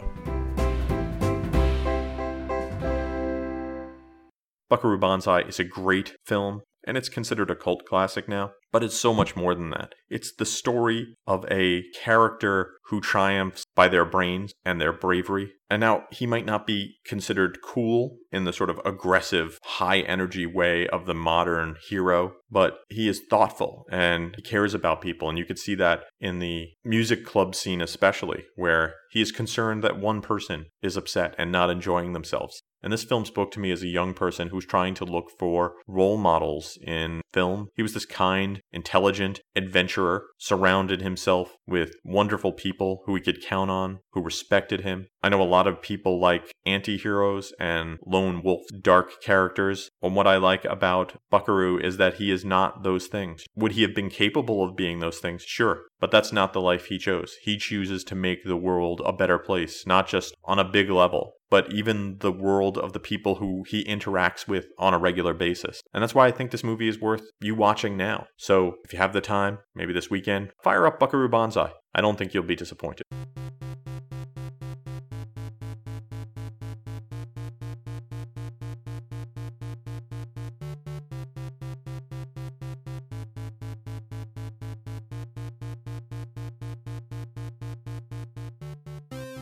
Buckaroo 4.69 4.99
Banzai 4.99 5.41
is 5.41 5.59
a 5.59 5.63
great 5.63 6.15
film, 6.25 6.61
and 6.89 6.97
it's 6.97 7.07
considered 7.07 7.51
a 7.51 7.55
cult 7.55 7.85
classic 7.85 8.27
now, 8.27 8.49
but 8.71 8.83
it's 8.83 8.97
so 8.97 9.13
much 9.13 9.35
more 9.35 9.53
than 9.53 9.69
that. 9.69 9.93
It's 10.09 10.33
the 10.33 10.45
story 10.45 11.15
of 11.27 11.45
a 11.51 11.83
character 12.03 12.71
who 12.85 12.99
triumphs 12.99 13.63
by 13.75 13.87
their 13.87 14.05
brains 14.05 14.53
and 14.65 14.81
their 14.81 14.91
bravery. 14.91 15.51
And 15.69 15.81
now 15.81 16.05
he 16.11 16.25
might 16.25 16.47
not 16.47 16.65
be 16.65 16.95
considered 17.05 17.59
cool 17.63 18.17
in 18.31 18.45
the 18.45 18.53
sort 18.53 18.71
of 18.71 18.81
aggressive, 18.83 19.59
high 19.63 19.99
energy 19.99 20.47
way 20.47 20.87
of 20.87 21.05
the 21.05 21.13
modern 21.13 21.75
hero, 21.87 22.33
but 22.49 22.79
he 22.89 23.07
is 23.07 23.21
thoughtful 23.29 23.85
and 23.91 24.33
he 24.35 24.41
cares 24.41 24.73
about 24.73 25.01
people. 25.01 25.29
And 25.29 25.37
you 25.37 25.45
could 25.45 25.59
see 25.59 25.75
that 25.75 26.05
in 26.19 26.39
the 26.39 26.69
music 26.83 27.23
club 27.23 27.53
scene, 27.53 27.81
especially, 27.81 28.45
where 28.55 28.95
he 29.11 29.21
is 29.21 29.31
concerned 29.31 29.83
that 29.83 29.99
one 29.99 30.21
person 30.21 30.65
is 30.81 30.97
upset 30.97 31.35
and 31.37 31.51
not 31.51 31.69
enjoying 31.69 32.13
themselves. 32.13 32.63
And 32.81 32.93
this 32.93 33.03
film 33.03 33.25
spoke 33.25 33.51
to 33.51 33.59
me 33.59 33.71
as 33.71 33.83
a 33.83 33.87
young 33.87 34.13
person 34.13 34.49
who's 34.49 34.65
trying 34.65 34.93
to 34.95 35.05
look 35.05 35.31
for 35.37 35.73
role 35.87 36.17
models 36.17 36.77
in 36.81 37.21
film. 37.33 37.67
He 37.75 37.83
was 37.83 37.93
this 37.93 38.05
kind, 38.05 38.61
intelligent 38.71 39.41
adventurer, 39.55 40.25
surrounded 40.37 41.01
himself 41.01 41.57
with 41.67 41.95
wonderful 42.03 42.53
people 42.53 43.01
who 43.05 43.15
he 43.15 43.21
could 43.21 43.43
count 43.43 43.69
on, 43.69 43.99
who 44.13 44.21
respected 44.21 44.81
him. 44.81 45.07
I 45.21 45.29
know 45.29 45.41
a 45.41 45.43
lot 45.43 45.67
of 45.67 45.81
people 45.81 46.21
like 46.21 46.53
anti 46.65 46.97
heroes 46.97 47.53
and 47.59 47.97
lone 48.05 48.41
wolf 48.43 48.61
dark 48.81 49.21
characters. 49.21 49.89
And 50.01 50.15
what 50.15 50.27
I 50.27 50.37
like 50.37 50.63
about 50.65 51.19
Buckaroo 51.29 51.77
is 51.77 51.97
that 51.97 52.15
he 52.15 52.31
is 52.31 52.45
not 52.45 52.83
those 52.83 53.07
things. 53.07 53.43
Would 53.55 53.73
he 53.73 53.81
have 53.81 53.93
been 53.93 54.09
capable 54.09 54.63
of 54.63 54.77
being 54.77 54.99
those 54.99 55.19
things? 55.19 55.43
Sure. 55.43 55.81
But 55.99 56.11
that's 56.11 56.31
not 56.31 56.53
the 56.53 56.61
life 56.61 56.85
he 56.85 56.97
chose. 56.97 57.35
He 57.43 57.57
chooses 57.57 58.03
to 58.05 58.15
make 58.15 58.45
the 58.45 58.55
world 58.55 59.01
a 59.05 59.11
better 59.11 59.37
place, 59.37 59.85
not 59.85 60.07
just 60.07 60.33
on 60.45 60.57
a 60.57 60.63
big 60.63 60.89
level, 60.89 61.33
but 61.49 61.71
even 61.73 62.17
the 62.19 62.31
world 62.31 62.77
of 62.77 62.93
the 62.93 62.99
people 62.99 63.35
who 63.35 63.63
he 63.67 63.83
interacts 63.85 64.47
with 64.47 64.67
on 64.77 64.93
a 64.93 64.99
regular 64.99 65.33
basis. 65.33 65.81
And 65.93 66.01
that's 66.01 66.15
why 66.15 66.27
I 66.27 66.31
think 66.31 66.51
this 66.51 66.63
movie 66.63 66.87
is 66.87 66.99
worth 66.99 67.23
you 67.41 67.55
watching 67.55 67.97
now. 67.97 68.27
So 68.37 68.75
if 68.83 68.93
you 68.93 68.99
have 68.99 69.13
the 69.13 69.21
time, 69.21 69.59
maybe 69.75 69.93
this 69.93 70.09
weekend, 70.09 70.51
fire 70.63 70.85
up 70.85 70.99
Buckaroo 70.99 71.29
Banzai. 71.29 71.71
I 71.93 72.01
don't 72.01 72.17
think 72.17 72.33
you'll 72.33 72.43
be 72.43 72.55
disappointed. 72.55 73.03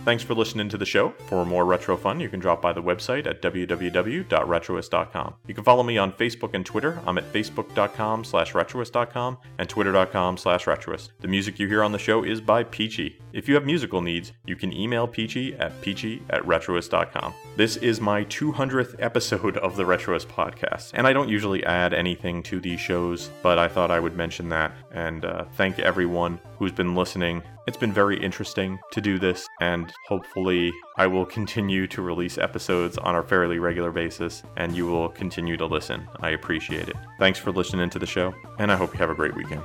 Thanks 0.07 0.23
for 0.23 0.35
listening 0.35 0.69
to 0.69 0.77
the 0.77 0.85
show. 0.85 1.09
For 1.25 1.43
more 1.43 1.65
retro 1.65 1.97
fun, 1.97 2.21
you 2.21 2.29
can 2.29 2.39
drop 2.39 2.61
by 2.61 2.71
the 2.71 2.81
website 2.81 3.27
at 3.27 3.41
www.retroist.com. 3.41 5.33
You 5.47 5.53
can 5.53 5.65
follow 5.65 5.83
me 5.83 5.97
on 5.97 6.13
Facebook 6.13 6.53
and 6.53 6.65
Twitter. 6.65 7.01
I'm 7.05 7.17
at 7.17 7.33
facebook.com 7.33 8.23
slash 8.23 8.53
retroist.com 8.53 9.37
and 9.57 9.67
twitter.com 9.67 10.37
slash 10.37 10.63
retroist. 10.63 11.09
The 11.19 11.27
music 11.27 11.59
you 11.59 11.67
hear 11.67 11.83
on 11.83 11.91
the 11.91 11.99
show 11.99 12.23
is 12.23 12.39
by 12.39 12.63
Peachy. 12.63 13.19
If 13.37 13.47
you 13.47 13.53
have 13.53 13.67
musical 13.67 14.01
needs, 14.01 14.33
you 14.47 14.55
can 14.55 14.73
email 14.73 15.07
Peachy 15.07 15.53
at 15.57 15.79
peachy 15.81 16.23
at 16.31 16.41
retroist.com. 16.41 17.35
This 17.55 17.77
is 17.77 18.01
my 18.01 18.25
200th 18.25 18.95
episode 18.97 19.57
of 19.57 19.75
the 19.75 19.83
Retroist 19.83 20.25
podcast, 20.25 20.89
and 20.95 21.05
I 21.05 21.13
don't 21.13 21.29
usually 21.29 21.63
add 21.63 21.93
anything 21.93 22.41
to 22.43 22.59
these 22.59 22.79
shows, 22.79 23.29
but 23.43 23.59
I 23.59 23.67
thought 23.67 23.91
I 23.91 23.99
would 23.99 24.15
mention 24.15 24.49
that 24.49 24.71
and 24.91 25.23
uh, 25.23 25.45
thank 25.53 25.77
everyone 25.77 26.39
who's 26.57 26.71
been 26.71 26.95
listening. 26.95 27.43
It's 27.67 27.77
been 27.77 27.93
very 27.93 28.19
interesting 28.19 28.79
to 28.91 29.01
do 29.01 29.19
this, 29.19 29.47
and 29.61 29.93
hopefully, 30.07 30.73
I 30.95 31.05
will 31.05 31.27
continue 31.27 31.85
to 31.89 32.01
release 32.01 32.39
episodes 32.39 32.97
on 32.97 33.17
a 33.17 33.21
fairly 33.21 33.59
regular 33.59 33.91
basis, 33.91 34.41
and 34.55 34.75
you 34.75 34.87
will 34.87 35.09
continue 35.09 35.57
to 35.57 35.65
listen. 35.67 36.07
I 36.21 36.31
appreciate 36.31 36.89
it. 36.89 36.95
Thanks 37.19 37.37
for 37.37 37.51
listening 37.51 37.91
to 37.91 37.99
the 37.99 38.07
show, 38.07 38.33
and 38.57 38.71
I 38.71 38.77
hope 38.77 38.93
you 38.93 38.97
have 38.97 39.11
a 39.11 39.15
great 39.15 39.35
weekend. 39.35 39.61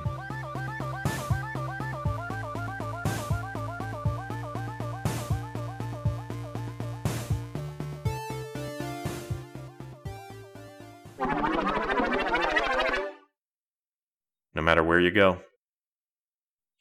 Where 14.93 14.99
you 14.99 15.09
go, 15.09 15.39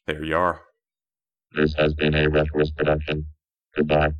there 0.06 0.22
you 0.22 0.36
are. 0.36 0.60
This 1.52 1.74
has 1.78 1.94
been 1.94 2.14
a 2.14 2.28
Retroist 2.28 2.76
production. 2.76 3.24
Goodbye. 3.74 4.10